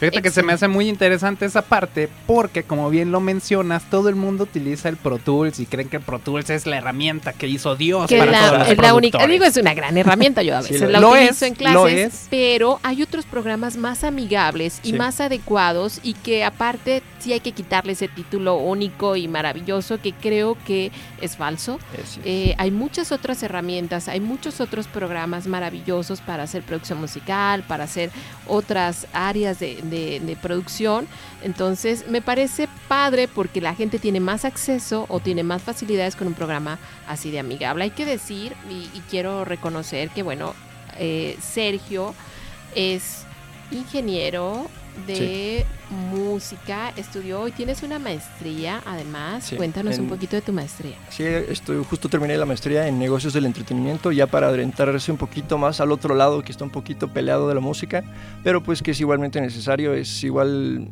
[0.01, 4.09] Fíjate que se me hace muy interesante esa parte porque como bien lo mencionas, todo
[4.09, 7.31] el mundo utiliza el Pro Tools y creen que el Pro Tools es la herramienta
[7.33, 9.95] que hizo Dios que para la- todos los es la única, digo, es una gran
[9.97, 10.99] herramienta, yo a Sí, veces lo la.
[10.99, 12.27] Lo utilizo es, en clases, es.
[12.29, 14.93] pero hay otros programas más amigables y Sí.
[14.93, 20.11] más adecuados y que aparte sí hay que quitarle ese título único y maravilloso que
[20.13, 20.91] creo que
[21.21, 21.79] es falso.
[22.01, 27.63] Es- Eh, hay muchas otras herramientas, hay muchos otros programas maravillosos para hacer producción musical,
[27.63, 28.09] para hacer
[28.47, 31.07] otras áreas de, de- de producción.
[31.43, 36.27] Entonces, me parece padre porque la gente tiene más acceso o tiene más facilidades con
[36.27, 37.83] un programa así de amigable.
[37.83, 40.53] Hay que decir, y, y quiero reconocer que, bueno,
[40.97, 42.13] eh, Sergio
[42.75, 43.23] es
[43.71, 44.67] ingeniero
[45.07, 49.45] de música, estudió y tienes una maestría, además.
[49.45, 50.95] Sí, Cuéntanos un poquito de tu maestría.
[51.09, 55.57] Sí, estoy, justo terminé la maestría en negocios del entretenimiento, ya para adentrarse un poquito
[55.57, 58.03] más al otro lado que está un poquito peleado de la música,
[58.43, 60.87] pero pues que es igualmente necesario, es igual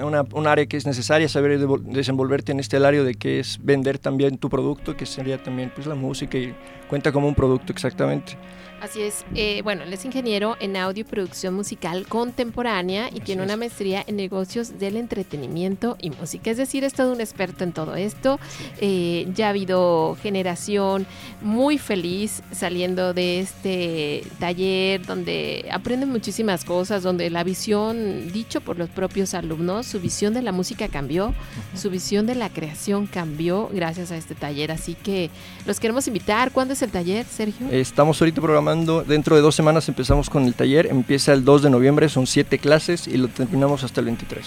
[0.00, 3.98] una, un área que es necesaria saber desenvolverte en este área de que es vender
[3.98, 6.54] también tu producto, que sería también pues la música y
[6.88, 8.36] cuenta como un producto exactamente.
[8.82, 9.24] Así es.
[9.36, 13.56] eh, bueno, él es ingeniero en audio y producción musical contemporánea y Así tiene una
[13.56, 16.50] maestría en negocios del entretenimiento y música.
[16.50, 18.40] Es decir, es todo un experto en todo esto.
[18.80, 21.06] Eh, ya ha habido generación
[21.42, 28.78] muy feliz saliendo de este taller donde aprenden muchísimas cosas, donde la visión, dicho por
[28.78, 31.34] los propios alumnos, su visión de la música cambió,
[31.76, 34.72] su visión de la creación cambió gracias a este taller.
[34.72, 35.30] Así que
[35.66, 36.50] los queremos invitar.
[36.50, 37.68] ¿Cuándo es el taller, Sergio?
[37.70, 41.70] Estamos ahorita programando, dentro de dos semanas empezamos con el taller, empieza el 2 de
[41.70, 44.44] noviembre, son siete clases y lo terminamos hasta el 23.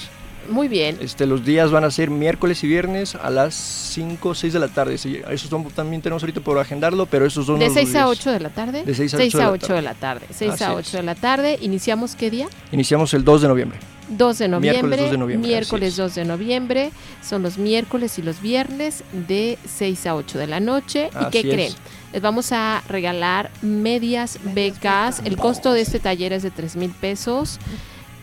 [0.49, 0.97] Muy bien.
[1.01, 4.59] Este, los días van a ser miércoles y viernes a las 5 o 6 de
[4.59, 4.93] la tarde.
[4.93, 8.05] Esos son- también tenemos ahorita por agendarlo, pero esos son De los 6 a días.
[8.09, 8.83] 8 de la tarde.
[8.83, 10.25] De 6 a 6 8 de a la 8 de la tarde.
[10.29, 10.75] 6 Así a es.
[10.77, 11.57] 8 de la tarde.
[11.61, 12.47] ¿Iniciamos qué día?
[12.71, 13.79] Iniciamos el 2 de noviembre.
[14.07, 14.71] 2 de noviembre.
[14.83, 15.97] Miércoles 2 de noviembre, Miércoles así es.
[15.97, 16.91] 2 de noviembre.
[17.27, 21.09] Son los miércoles y los viernes de 6 a 8 de la noche.
[21.09, 21.73] ¿Y qué Así creen?
[22.15, 22.21] Es.
[22.21, 25.21] Les vamos a regalar medias becas.
[25.25, 27.59] El costo de este taller es de 3 mil pesos.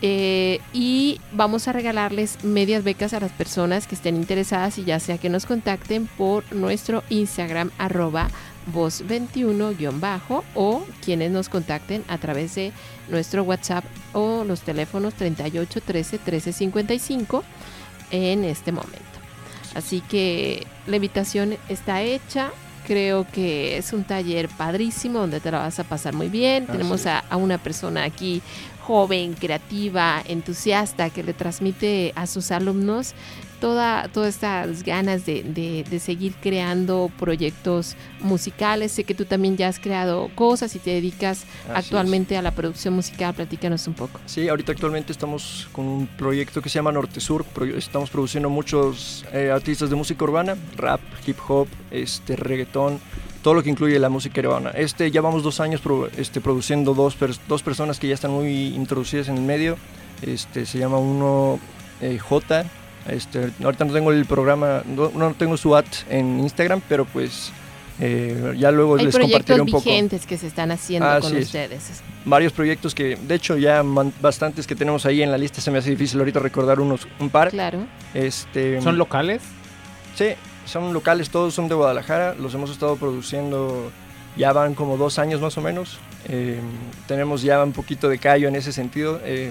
[0.05, 4.99] Eh, y vamos a regalarles medias becas a las personas que estén interesadas y ya
[4.99, 8.29] sea que nos contacten por nuestro Instagram arroba
[8.75, 12.73] voz21-bajo o quienes nos contacten a través de
[13.11, 17.45] nuestro WhatsApp o los teléfonos 38 13 13 55
[18.11, 18.99] en este momento.
[19.75, 22.51] Así que la invitación está hecha.
[22.87, 26.67] Creo que es un taller padrísimo donde te la vas a pasar muy bien.
[26.67, 28.43] Tenemos a, a una persona aquí
[28.81, 33.15] joven, creativa, entusiasta, que le transmite a sus alumnos
[33.63, 38.91] toda, todas estas ganas de, de- de seguir creando proyectos musicales.
[38.93, 42.51] Sé que tú también ya has creado cosas y te dedicas Así actualmente a la
[42.51, 43.33] producción musical.
[43.35, 44.21] Platícanos un poco.
[44.27, 47.47] Sí, ahorita actualmente estamos con un proyecto que se llama Norte Sur.
[47.77, 52.99] Estamos produciendo muchos eh, artistas de música urbana, rap, hip hop, este, reggaetón,
[53.43, 54.71] todo lo que incluye la música urbana.
[54.71, 57.17] Este, ya vamos dos años pro- este, produciendo dos,
[57.49, 59.77] dos personas que ya están muy introducidas en el medio.
[60.21, 61.61] Este, se llama uno
[62.01, 62.65] eh, J.
[63.09, 67.51] Este, ahorita no tengo el programa, no, no tengo su ad en Instagram, pero pues
[68.01, 71.23] eh, ya luego Hay les compartiré proyectos un poco vigentes que se están haciendo Así
[71.29, 71.47] con es.
[71.47, 72.03] ustedes.
[72.25, 75.61] varios proyectos que, de hecho, ya man- bastantes que tenemos ahí en la lista.
[75.61, 77.51] Se me hace difícil ahorita recordar unos, un par.
[77.51, 77.81] Claro.
[78.15, 79.43] Este, ¿Son locales?
[80.17, 80.29] Sí,
[80.65, 82.35] son locales, todos son de Guadalajara.
[82.35, 83.91] Los hemos estado produciendo,
[84.37, 85.99] ya van como dos años más o menos.
[86.29, 86.61] Eh,
[87.09, 89.21] tenemos ya un poquito de callo en ese sentido.
[89.25, 89.51] Eh,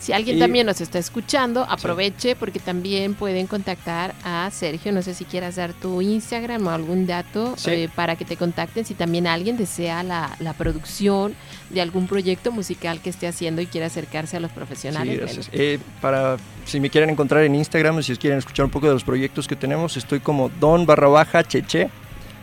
[0.00, 4.92] Si alguien Y- también nos está escuchando, aproveche porque también pueden contactar a Sergio.
[4.92, 7.70] No sé si quieras dar tu Instagram o algún dato Sí.
[7.70, 8.86] eh, para que te contacten.
[8.86, 11.34] Si también alguien desea la, la producción
[11.68, 15.18] de algún proyecto musical que esté haciendo y quiere acercarse a los sí, profesionales.
[15.18, 15.50] gracias.
[15.50, 18.94] bueno, Eh, para, si me quieren encontrar en Instagram, si quieren escuchar un poco de
[18.94, 21.90] los proyectos que tenemos, estoy como don barra baja cheche.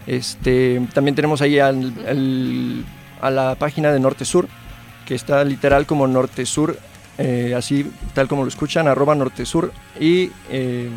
[0.06, 2.86] Este, también tenemos ahí al- al-
[3.20, 4.48] a la página de Norte Sur.
[5.06, 6.78] que está literal como norte-sur,
[7.18, 9.72] eh, así tal como lo escuchan, arroba norte-sur.
[10.00, 10.90] Y eh,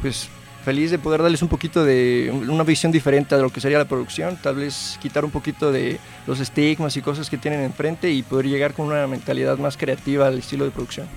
[0.00, 0.28] pues
[0.64, 3.84] feliz de poder darles un poquito de una visión diferente de lo que sería la
[3.84, 8.22] producción, tal vez quitar un poquito de los estigmas y cosas que tienen enfrente y
[8.22, 11.08] poder llegar con una mentalidad más creativa al estilo de producción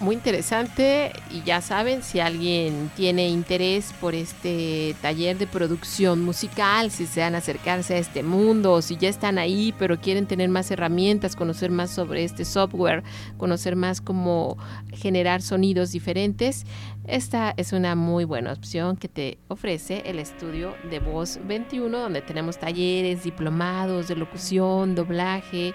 [0.00, 6.90] muy interesante y ya saben, si alguien tiene interés por este taller de producción musical,
[6.90, 10.70] si desean acercarse a este mundo o si ya están ahí pero quieren tener más
[10.70, 13.02] herramientas, conocer más sobre este software,
[13.38, 14.58] conocer más cómo
[14.92, 16.66] generar sonidos diferentes,
[17.06, 22.20] esta es una muy buena opción que te ofrece el estudio de Voz 21, donde
[22.20, 25.72] tenemos talleres, diplomados de locución, doblaje,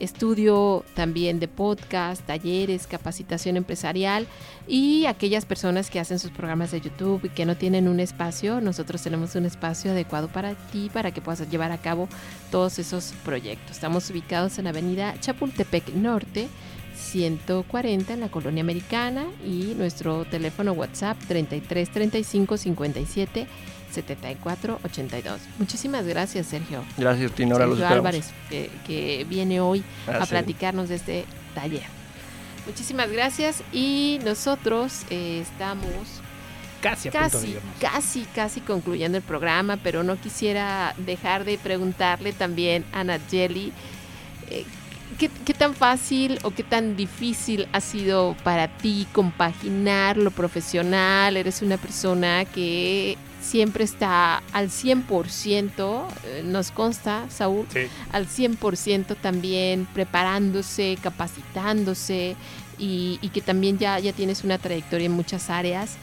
[0.00, 4.26] estudio también de podcast, talleres, capacitación empresarial
[4.66, 8.60] y aquellas personas que hacen sus programas de YouTube y que no tienen un espacio,
[8.60, 12.08] nosotros tenemos un espacio adecuado para ti, para que puedas llevar a cabo
[12.50, 13.72] todos esos proyectos.
[13.72, 16.48] Estamos ubicados en la avenida Chapultepec Norte
[17.14, 23.46] 140 en la colonia americana y nuestro teléfono WhatsApp 33 35 57
[23.92, 25.40] 74 82.
[25.60, 26.82] Muchísimas gracias, Sergio.
[26.98, 27.68] Gracias, Tinora.
[27.68, 31.84] Sergio Álvarez, que, viene hoy a platicarnos de este taller.
[32.66, 36.20] Muchísimas gracias y nosotros eh, estamos
[36.80, 42.84] casi, a casi, casi, casi concluyendo el programa, pero no quisiera dejar de preguntarle también
[42.92, 43.72] a Nayeli
[44.50, 44.64] eh,
[45.18, 51.36] ¿Qué, tan fácil o qué tan difícil ha sido para ti compaginar lo profesional?
[51.36, 57.66] Eres una persona que siempre está al 100%, eh, nos consta, Saúl,
[58.12, 62.36] al 100% también preparándose, capacitándose
[62.78, 65.96] y, que también ya, ya tienes una trayectoria en muchas áreas.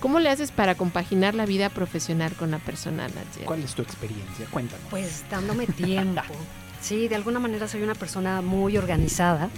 [0.00, 3.10] ¿Cómo le haces para compaginar la vida profesional con la personal,
[3.44, 4.46] ¿Cuál es tu experiencia?
[4.50, 4.86] Cuéntanos.
[4.90, 6.22] Pues dándome tiempo.
[6.84, 9.48] Sí, de alguna manera soy una persona muy organizada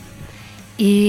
[0.78, 1.08] y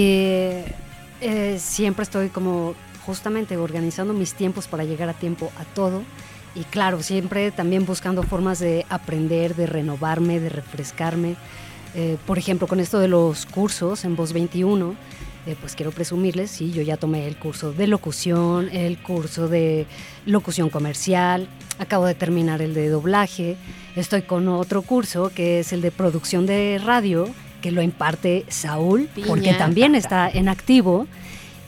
[1.21, 2.73] eh, siempre estoy como
[3.05, 6.01] justamente organizando mis tiempos para llegar a tiempo a todo.
[6.55, 11.35] Y claro, siempre también buscando formas de aprender, de renovarme, de refrescarme.
[11.93, 14.95] Eh, por ejemplo, con esto de los cursos en Voz 21,
[15.47, 19.85] eh, pues quiero presumirles, sí, yo ya tomé el curso de locución, el curso de
[20.25, 21.47] locución comercial,
[21.79, 23.55] acabo de terminar el de doblaje,
[23.95, 27.29] estoy con otro curso que es el de producción de radio,
[27.61, 31.07] que lo imparte Saúl, porque también está en activo,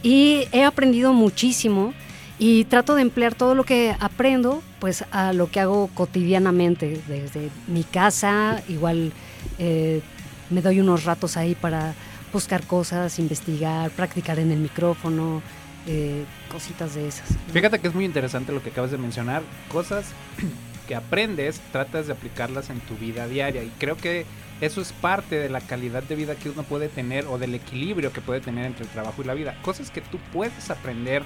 [0.03, 1.93] y he aprendido muchísimo
[2.37, 7.49] y trato de emplear todo lo que aprendo pues a lo que hago cotidianamente desde
[7.67, 9.11] mi casa igual
[9.57, 10.01] eh,
[10.49, 11.95] me doy unos ratos ahí para
[12.31, 15.41] buscar cosas investigar practicar en el micrófono
[15.87, 17.29] eh, cositas de esas.
[17.51, 20.05] Fíjate que es muy interesante lo que acabas de mencionar, cosas
[20.87, 24.25] que aprendes, tratas de aplicarlas en tu vida diaria y creo que
[24.61, 28.11] eso es parte de la calidad de vida que uno puede tener o del equilibrio
[28.11, 29.57] que puede tener entre el trabajo y la vida.
[29.61, 31.23] Cosas que tú puedes aprender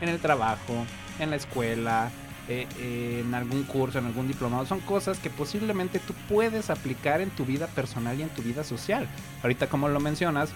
[0.00, 0.86] en el trabajo,
[1.18, 2.10] en la escuela,
[2.48, 4.64] eh, eh, en algún curso, en algún diplomado.
[4.64, 8.64] Son cosas que posiblemente tú puedes aplicar en tu vida personal y en tu vida
[8.64, 9.06] social.
[9.42, 10.50] Ahorita como lo mencionas,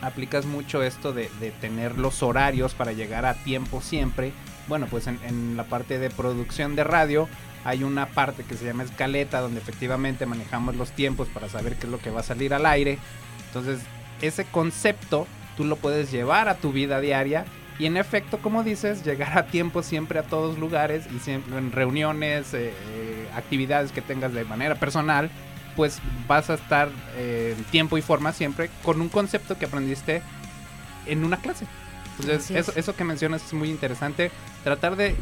[0.00, 1.28] aplicas mucho esto de,
[1.60, 4.32] tener los horarios para llegar a tiempo siempre.
[4.68, 7.28] Bueno, pues en, la parte de producción de radio
[7.64, 11.86] hay una parte que se llama escaleta donde efectivamente manejamos los tiempos para saber qué
[11.86, 12.98] es lo que va a salir al aire.
[13.48, 13.80] Entonces,
[14.22, 15.26] ese concepto
[15.58, 17.44] tú lo puedes llevar a tu vida diaria
[17.78, 21.72] y en efecto, como dices, llegar a tiempo siempre a todos lugares y siempre en
[21.72, 25.30] reuniones, eh, eh, actividades que tengas de manera personal
[25.76, 30.22] pues vas a estar en tiempo y forma siempre con un concepto que aprendiste
[31.06, 31.66] en una clase.
[32.20, 34.30] Entonces, eso, eso, que mencionas es muy interesante.
[34.64, 35.14] Tratar de,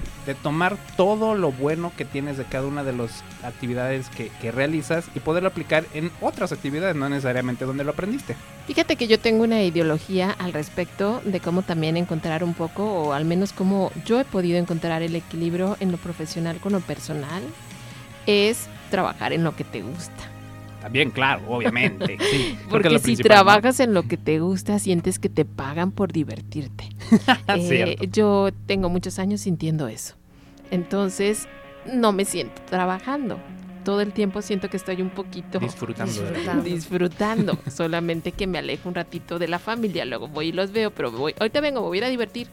[0.43, 5.07] tomar todo lo bueno que tienes de cada una de las actividades que, que, realizas
[5.15, 8.37] y poderlo aplicar en otras actividades, no necesariamente donde lo aprendiste.
[8.67, 13.13] Fíjate que yo tengo una ideología al respecto de cómo también encontrar un poco, o
[13.13, 17.43] al menos cómo yo he podido encontrar el equilibrio en lo profesional con lo personal,
[18.27, 20.36] es trabajar en lo que te gusta.
[20.87, 22.17] También, claro, obviamente.
[22.71, 26.91] porque si trabajas en lo que te gusta, sientes que te pagan por divertirte.
[27.49, 30.15] Eh, yo tengo muchos años sintiendo eso.
[30.71, 31.49] Entonces,
[31.93, 33.39] no me siento trabajando
[33.87, 36.13] todo el tiempo siento que estoy un poquito disfrutando.
[36.65, 37.57] Disfrutando.
[37.73, 41.13] solamente que me alejo un ratito de la familia, luego voy y los veo, pero
[41.13, 42.49] voy, ahorita vengo, me voy a ir a divertir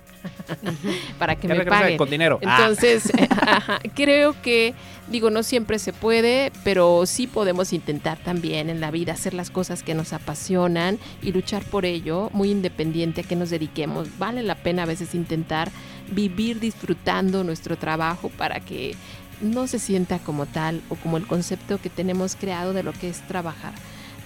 [1.17, 1.97] para que me paguen.
[1.97, 2.39] Con dinero.
[2.45, 2.57] Ah.
[2.59, 3.11] Entonces,
[3.95, 4.75] creo que,
[5.07, 9.49] digo, no siempre se puede, pero sí podemos intentar también en la vida hacer las
[9.49, 14.19] cosas que nos apasionan y luchar por ello, muy independiente a que nos dediquemos.
[14.19, 15.71] Vale la pena a veces intentar
[16.11, 18.95] vivir disfrutando nuestro trabajo para que
[19.43, 23.09] no se sienta como tal o como el concepto que tenemos creado de lo que
[23.09, 23.73] es trabajar.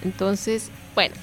[0.02, 1.14] Entonces, bueno,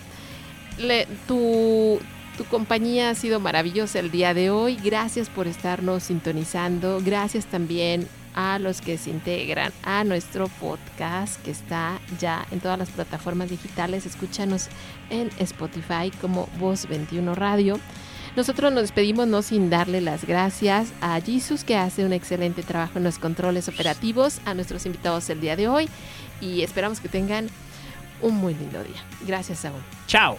[0.77, 1.99] le- tu,
[2.37, 4.75] tu compañía ha sido maravillosa el día de hoy.
[4.83, 7.01] Gracias por estarnos sintonizando.
[7.03, 12.77] Gracias también a los que se integran a nuestro podcast que está ya en todas
[12.77, 14.05] las plataformas digitales.
[14.05, 14.67] Escúchanos
[15.09, 17.79] en Spotify como Voz 21 Radio.
[18.35, 22.97] Nosotros nos despedimos no sin darle las gracias a Jesus que hace un excelente trabajo
[22.97, 25.89] en los controles operativos, a nuestros invitados el día de hoy
[26.41, 27.49] y esperamos que tengan
[28.21, 29.01] un muy lindo día.
[29.25, 29.81] Gracias, Saúl.
[30.07, 30.37] Chao.